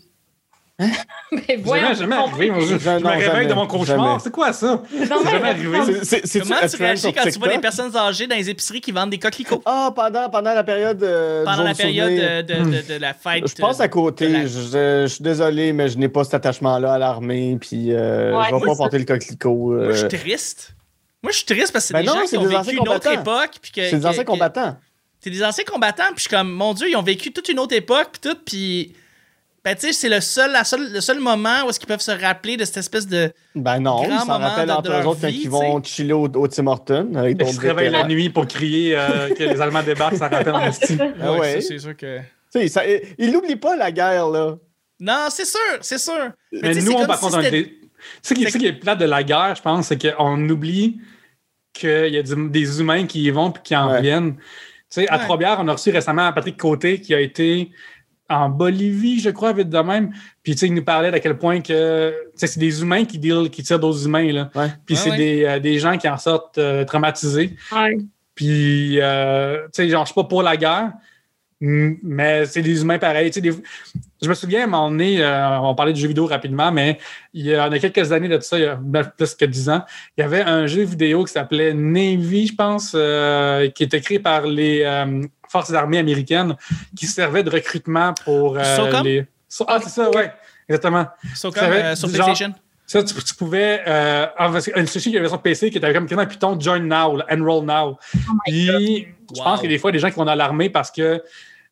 Mais 1.31 1.57
voyons, 1.61 1.87
Jamais, 1.93 1.95
jamais 1.95 2.15
arrivé. 2.15 2.51
Je, 2.61 2.77
je 2.79 2.89
Non, 2.89 2.99
me 3.01 3.07
réveille 3.09 3.25
jamais, 3.25 3.45
de 3.47 3.53
mon 3.53 3.67
cauchemar. 3.67 4.21
C'est 4.21 4.31
quoi 4.31 4.53
ça? 4.53 4.67
Non, 4.67 4.81
C'est 4.91 5.23
mais- 5.25 5.31
jamais 5.31 5.49
arrivé? 5.49 5.77
C'est- 5.85 6.05
c'est- 6.05 6.27
c'est-tu 6.27 6.47
Comment 6.47 6.67
tu 6.69 6.75
réagis 6.77 7.13
quand 7.13 7.29
tu 7.29 7.37
vois 7.39 7.47
des 7.49 7.59
personnes 7.59 7.95
âgées 7.95 8.27
dans 8.27 8.35
les 8.37 8.49
épiceries 8.49 8.79
qui 8.81 8.91
vendent 8.93 9.09
des 9.09 9.19
coquelicots? 9.19 9.61
Ah, 9.65 9.91
pendant, 9.93 10.29
pendant 10.29 10.53
la 10.53 10.63
période. 10.63 11.03
euh, 11.03 11.43
Pendant 11.43 11.63
la 11.63 11.73
période 11.75 12.11
euh, 12.11 12.41
de, 12.41 12.53
de- 12.53 12.93
de 12.93 12.99
la 12.99 13.13
fête. 13.13 13.43
Je 13.47 13.61
passe 13.61 13.81
à 13.81 13.87
de 13.87 13.91
côté. 13.93 14.29
la- 14.29 14.45
Je, 14.45 14.47
je- 14.47 15.03
je 15.03 15.07
suis 15.07 15.23
désolé, 15.23 15.73
mais 15.73 15.89
je 15.89 15.97
n'ai 15.97 16.07
pas 16.09 16.23
cet 16.23 16.35
attachement-là 16.35 16.93
à 16.93 16.97
l'armée. 16.97 17.57
Puis 17.59 17.91
euh, 17.93 18.37
Ouais, 18.37 18.45
je 18.49 18.51
vais 18.55 18.57
moi, 18.59 18.67
pas 18.67 18.75
porter 18.75 18.99
le 18.99 19.05
coquelicot. 19.05 19.53
Moi, 19.73 19.91
je 19.91 19.95
suis 19.97 20.05
euh, 20.05 20.07
triste. 20.07 20.75
Moi, 21.21 21.31
je 21.33 21.37
suis 21.37 21.45
triste 21.45 21.73
parce 21.73 21.83
que 21.83 21.87
c'est 21.89 21.93
Ben 21.93 22.01
des 22.01 22.07
non, 22.07 22.13
gens 22.13 22.25
qui 22.25 22.37
ont 22.37 22.45
vécu 22.45 22.77
une 22.77 22.87
autre 22.87 23.11
époque. 23.11 23.51
C'est 23.75 23.91
des 23.97 24.05
anciens 24.05 24.23
combattants. 24.23 24.77
C'est 25.19 25.29
des 25.29 25.43
anciens 25.43 25.65
combattants, 25.65 26.03
puis 26.15 26.15
je 26.17 26.21
suis 26.21 26.29
comme, 26.29 26.49
mon 26.49 26.73
Dieu, 26.73 26.87
ils 26.89 26.95
ont 26.95 27.01
vécu 27.03 27.33
toute 27.33 27.49
une 27.49 27.59
autre 27.59 27.75
époque, 27.75 28.07
puis 28.13 28.21
tout, 28.31 28.37
puis. 28.45 28.93
Ben, 29.69 29.75
tu 29.75 29.87
sais, 29.87 29.93
c'est 29.93 30.09
le 30.09 30.19
seul, 30.19 30.51
la 30.51 30.63
seule- 30.63 30.91
le 30.91 30.99
seul 31.01 31.19
moment 31.19 31.63
où 31.65 31.69
est-ce 31.69 31.79
qu'ils 31.79 31.87
peuvent 31.87 31.99
se 32.01 32.09
rappeler 32.09 32.57
de 32.57 32.65
cette 32.65 32.77
espèce 32.77 33.05
de. 33.07 33.31
Ben 33.53 33.79
non, 33.79 34.01
Grand 34.01 34.05
ils 34.05 34.19
s'en 34.19 34.25
moment 34.25 34.47
rappellent 34.47 34.67
de- 34.67 34.71
entre 34.73 34.89
eux 34.89 34.93
leur 34.93 35.07
autres 35.07 35.21
quand 35.21 35.27
vie, 35.27 35.41
ils 35.43 35.49
vont 35.49 35.83
chiller 35.83 36.13
au, 36.13 36.23
au 36.27 36.47
Tim 36.47 36.65
Hortons 36.65 37.13
avec 37.15 37.37
Ils 37.39 37.53
se 37.53 37.59
réveillent 37.59 37.91
la 37.91 38.07
nuit 38.07 38.29
pour 38.31 38.47
crier 38.47 38.97
euh, 38.97 39.29
que 39.37 39.43
les 39.43 39.61
Allemands 39.61 39.83
débarquent, 39.83 40.15
ça 40.17 40.27
rappelle 40.27 40.53
en 40.55 40.61
esti. 40.65 40.97
Ah 41.21 41.33
ouais. 41.33 41.61
c'est 41.61 41.77
sûr 41.77 41.95
que. 41.95 42.17
Tu 42.19 42.23
sais, 42.61 42.67
ça- 42.67 42.81
ils 43.19 43.31
n'oublient 43.31 43.57
pas 43.57 43.75
la 43.75 43.91
guerre, 43.91 44.27
là. 44.29 44.55
Non, 44.99 45.27
c'est 45.29 45.45
sûr, 45.45 45.59
c'est 45.81 45.99
sûr. 45.99 46.29
Mais 46.51 46.73
nous, 46.73 46.91
on, 46.93 47.05
par 47.05 47.19
si 47.19 47.25
contre, 47.25 47.45
est 47.45 47.51
des- 47.51 47.79
Ce 48.23 48.33
qui, 48.33 48.43
C'est 48.45 48.49
ce 48.51 48.57
qui 48.57 48.65
est 48.65 48.73
plate 48.73 48.97
de 48.99 49.05
la 49.05 49.21
guerre, 49.23 49.53
je 49.55 49.61
pense, 49.61 49.85
c'est 49.87 50.01
qu'on 50.01 50.49
oublie 50.49 50.99
qu'il 51.73 52.07
y 52.13 52.17
a 52.17 52.23
du- 52.23 52.49
des 52.49 52.79
humains 52.79 53.05
qui 53.05 53.21
y 53.23 53.29
vont 53.29 53.51
puis 53.51 53.61
qui 53.63 53.75
en 53.75 53.87
Ouais. 53.91 53.97
reviennent. 53.97 54.35
Tu 54.35 54.41
sais, 54.89 55.07
à 55.09 55.17
Ouais. 55.17 55.23
Trois-Bières, 55.25 55.57
on 55.59 55.67
a 55.67 55.73
reçu 55.73 55.91
récemment 55.91 56.33
Patrick 56.33 56.57
Côté 56.57 56.99
qui 56.99 57.13
a 57.13 57.19
été 57.21 57.69
en 58.29 58.49
Bolivie, 58.49 59.19
je 59.19 59.29
crois, 59.29 59.53
vite 59.53 59.69
de 59.69 59.79
même. 59.79 60.11
Puis, 60.43 60.53
tu 60.53 60.59
sais, 60.59 60.67
il 60.67 60.73
nous 60.73 60.83
parlait 60.83 61.11
d'à 61.11 61.19
quel 61.19 61.37
point 61.37 61.61
que, 61.61 62.11
tu 62.11 62.29
sais, 62.35 62.47
c'est 62.47 62.59
des 62.59 62.81
humains 62.81 63.05
qui, 63.05 63.17
deal, 63.17 63.49
qui 63.49 63.63
tirent 63.63 63.79
d'autres 63.79 64.05
humains, 64.05 64.31
là. 64.31 64.49
Ouais. 64.55 64.67
Puis, 64.85 64.95
Ouais, 64.95 65.01
c'est 65.01 65.09
ouais. 65.11 65.17
Des, 65.17 65.45
euh, 65.45 65.59
des 65.59 65.79
gens 65.79 65.97
qui 65.97 66.07
en 66.07 66.17
sortent 66.17 66.57
euh, 66.57 66.85
traumatisés. 66.85 67.55
Ouais. 67.71 67.97
Puis, 68.35 68.99
euh, 69.01 69.63
tu 69.65 69.69
sais, 69.73 69.89
genre, 69.89 70.05
je 70.05 70.11
suis 70.11 70.15
pas 70.15 70.23
pour 70.23 70.43
la 70.43 70.55
guerre, 70.57 70.93
mais 71.61 72.45
c'est 72.45 72.61
des 72.61 72.81
humains 72.81 72.99
pareils. 72.99 73.29
Tu 73.31 73.35
sais, 73.35 73.41
des- 73.41 73.53
Je 74.21 74.27
me 74.29 74.33
souviens, 74.33 74.61
à 74.61 74.63
un 74.63 74.67
moment 74.67 74.89
donné, 74.89 75.23
euh, 75.23 75.59
on 75.59 75.75
parlait 75.75 75.93
de 75.93 75.97
jeux 75.97 76.07
vidéo 76.07 76.25
rapidement, 76.25 76.71
mais 76.71 76.97
il 77.33 77.45
y 77.45 77.55
a, 77.55 77.67
il 77.67 77.73
y 77.73 77.75
a 77.75 77.79
quelques 77.89 78.11
années 78.11 78.27
de 78.27 78.39
ça, 78.41 78.57
il 78.57 78.63
y 78.63 78.65
a 78.65 78.75
ben, 78.75 79.03
plus 79.03 79.33
que 79.35 79.45
dix 79.45 79.69
ans, 79.69 79.83
il 80.17 80.21
y 80.21 80.23
avait 80.23 80.41
un 80.41 80.67
jeu 80.67 80.83
vidéo 80.83 81.23
qui 81.23 81.31
s'appelait 81.33 81.73
Navy, 81.73 82.47
je 82.47 82.55
pense, 82.55 82.91
euh, 82.95 83.69
qui 83.69 83.83
était 83.83 84.01
créé 84.01 84.19
par 84.19 84.45
les 84.45 84.81
euh, 84.83 85.21
forces 85.47 85.73
armées 85.73 85.99
américaines, 85.99 86.55
qui 86.97 87.07
servait 87.07 87.43
de 87.43 87.49
recrutement 87.49 88.13
pour 88.25 88.57
euh, 88.57 89.01
les... 89.03 89.25
So- 89.47 89.65
Ah, 89.67 89.79
c'est 89.81 89.89
ça, 89.89 90.09
ouais, 90.11 90.31
exactement. 90.67 91.07
So 91.35 91.51
comme, 91.51 91.63
euh, 91.65 91.95
sur 91.95 92.09
PlayStation? 92.11 92.53
Ça, 92.85 93.03
tu, 93.03 93.13
tu 93.13 93.35
pouvais. 93.35 93.81
Euh, 93.87 94.25
que, 94.65 94.85
sais 94.99 94.99
qu'il 94.99 95.13
y 95.13 95.17
avait 95.17 95.29
version 95.29 95.37
PC 95.37 95.69
qui 95.69 95.77
était 95.77 95.93
comme 95.93 96.07
un 96.19 96.25
piton 96.25 96.59
Join 96.59 96.79
Now, 96.87 97.17
là, 97.17 97.25
Enroll 97.31 97.63
Now. 97.65 97.97
Puis, 98.45 98.65
je 98.65 99.37
Wow. 99.39 99.43
pense 99.43 99.59
qu'il 99.61 99.69
y 99.69 99.73
a 99.73 99.75
des 99.75 99.79
fois 99.79 99.91
des 99.91 99.99
gens 99.99 100.09
qui 100.09 100.15
vont 100.15 100.25
dans 100.25 100.33
l'armée 100.33 100.71
parce 100.71 100.89
que 100.89 101.21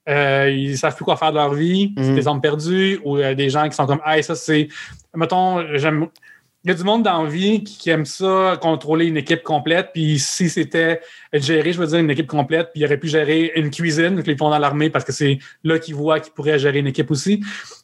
euh, 0.08 0.50
ils 0.50 0.78
savent 0.78 0.96
plus 0.96 1.06
quoi 1.06 1.18
faire 1.18 1.32
de 1.32 1.38
leur 1.38 1.54
vie, 1.54 1.94
c'est 1.98 2.04
Mhm. 2.10 2.16
des 2.16 2.28
hommes 2.28 2.42
perdus, 2.42 3.00
ou 3.04 3.18
euh, 3.18 3.34
des 3.36 3.50
gens 3.50 3.68
qui 3.68 3.76
sont 3.76 3.86
comme, 3.86 4.02
ah, 4.04 4.22
ça, 4.22 4.36
c'est. 4.36 4.68
Mettons, 5.16 5.66
j'aime. 5.76 6.08
Il 6.64 6.70
y 6.70 6.72
a 6.72 6.74
du 6.76 6.84
monde 6.84 7.04
dans 7.04 7.24
la 7.24 7.30
vie 7.30 7.64
qui, 7.64 7.78
qui 7.78 7.90
aime 7.92 8.06
ça, 8.06 8.58
contrôler 8.62 9.06
une 9.06 9.16
équipe 9.16 9.42
complète. 9.42 9.92
Puis 9.94 10.20
si 10.20 10.50
c'était 10.50 11.00
gérer, 11.32 11.72
je 11.72 11.80
veux 11.80 11.88
dire, 11.88 12.00
une 12.00 12.10
équipe 12.12 12.28
complète, 12.28 12.72
puis 12.74 12.82
il 12.82 12.86
aurait 12.86 12.98
pu 12.98 13.08
gérer 13.08 13.54
une 13.56 13.70
cuisine, 13.70 14.22
puis 14.22 14.34
ils 14.34 14.38
font 14.38 14.50
dans 14.50 14.60
l'armée 14.60 14.90
parce 14.90 15.06
que 15.06 15.14
c'est 15.14 15.38
là 15.64 15.80
qu'ils 15.80 15.96
voient 15.96 16.20
qu'ils 16.20 16.34
pourraient 16.34 16.60
gérer 16.60 16.80
une 16.80 16.88
équipe 16.88 17.10
aussi. 17.10 17.42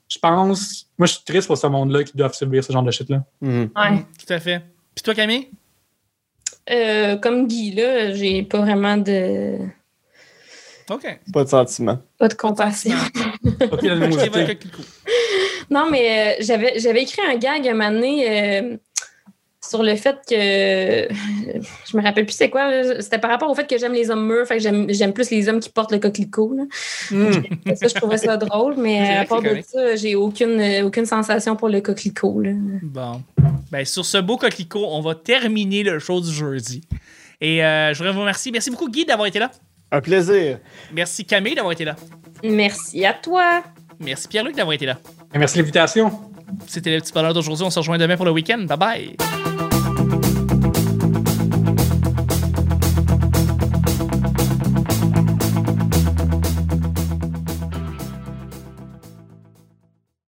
Je 0.10 0.20
pense, 0.20 0.90
moi, 0.98 1.06
je 1.08 1.14
suis 1.14 1.24
triste 1.24 1.48
pour 1.48 1.58
ce 1.58 1.68
monde-là 1.68 2.04
qui 2.04 2.18
doivent 2.18 2.34
subir 2.34 2.62
ce 2.64 2.74
genre 2.74 2.84
de 2.84 2.92
shit-là. 2.92 3.24
Mhm. 3.40 3.70
Ouais. 3.74 4.06
Tout 4.26 4.34
à 4.34 4.40
fait. 4.42 4.62
Puis 4.94 5.04
toi, 5.04 5.14
Camille? 5.16 5.48
Euh, 6.70 7.16
comme 7.18 7.48
Guy, 7.48 7.72
là, 7.76 8.14
j'ai 8.14 8.44
pas 8.44 8.60
vraiment 8.60 8.98
de. 8.98 9.60
OK. 10.94 11.20
Pas 11.34 11.44
de 11.44 11.50
sentiment. 11.50 12.00
Pas 12.18 12.28
de 12.28 12.34
compassion. 12.34 12.96
Ok. 13.72 13.84
Non, 15.70 15.88
mais 15.90 16.38
euh, 16.40 16.44
j'avais, 16.44 16.80
j'avais 16.80 17.02
écrit 17.04 17.22
un 17.28 17.36
gag 17.38 17.68
un 17.68 17.74
moment 17.74 17.92
donné 17.92 18.26
euh, 18.62 18.78
sur 19.62 19.82
le 19.82 19.96
fait 19.96 20.18
que. 20.30 20.36
Je 21.90 21.98
me 21.98 22.02
rappelle 22.04 22.26
plus 22.26 22.34
c'est 22.36 22.50
quoi. 22.50 22.70
là. 22.70 23.02
C'était 23.02 23.18
par 23.18 23.32
rapport 23.32 23.50
au 23.50 23.56
fait 23.56 23.66
que 23.68 23.78
j'aime 23.78 23.94
les 23.94 24.12
hommes 24.12 24.28
mûrs. 24.28 24.46
Fait 24.46 24.58
que 24.58 24.62
j'aime, 24.64 24.86
j'aime 24.90 25.14
plus 25.14 25.30
les 25.32 25.48
hommes 25.50 25.60
qui 25.60 25.70
portent 25.70 25.92
le 25.92 26.00
coquelicot. 26.00 26.54
là. 26.54 26.64
Hmm. 27.12 27.32
Ça, 27.76 27.88
je 27.88 27.94
trouvais 27.96 28.18
ça 28.18 28.38
drôle, 28.38 28.76
mais 28.78 29.18
à 29.18 29.26
part 29.26 29.42
de 29.42 29.50
correct. 29.50 29.70
ça, 29.72 29.96
j'ai 29.96 30.16
aucune, 30.16 30.60
euh, 30.60 30.86
aucune 30.86 31.06
sensation 31.06 31.56
pour 31.56 31.70
le 31.70 31.82
coquelicot. 31.82 32.42
là. 32.42 32.52
Bon. 32.84 33.22
Ben, 33.72 33.86
sur 33.86 34.06
ce 34.06 34.18
beau 34.20 34.38
coquelicot, 34.38 34.86
on 34.88 35.02
va 35.02 35.16
terminer 35.16 35.84
le 35.84 35.98
show 36.00 36.22
du 36.22 36.32
jeudi. 36.32 36.82
Et 37.42 37.64
euh, 37.64 37.94
je 37.94 37.98
voudrais 37.98 38.14
vous 38.14 38.22
remercier. 38.22 38.52
Merci 38.52 38.70
beaucoup, 38.70 38.90
Guy, 38.90 39.06
d'avoir 39.06 39.28
été 39.28 39.40
là. 39.40 39.50
Un 39.94 40.02
plaisir. 40.02 40.58
Merci, 40.92 41.24
Camille, 41.24 41.54
d'avoir 41.54 41.72
été 41.72 41.86
là. 41.86 41.96
Merci 42.44 43.06
à 43.06 43.14
toi. 43.14 43.62
Merci, 44.00 44.28
Pierre-Luc, 44.28 44.56
d'avoir 44.56 44.74
été 44.74 44.88
là. 44.88 44.98
Merci 45.36 45.58
de 45.58 45.62
l'invitation. 45.62 46.12
C'était 46.66 46.96
le 46.96 47.00
petit 47.00 47.14
bonheur 47.14 47.34
d'aujourd'hui. 47.34 47.64
On 47.64 47.70
se 47.70 47.78
rejoint 47.78 48.00
demain 48.00 48.18
pour 48.18 48.26
le 48.26 48.32
week-end. 48.32 48.66
Bye 48.68 48.78
bye. 48.78 49.73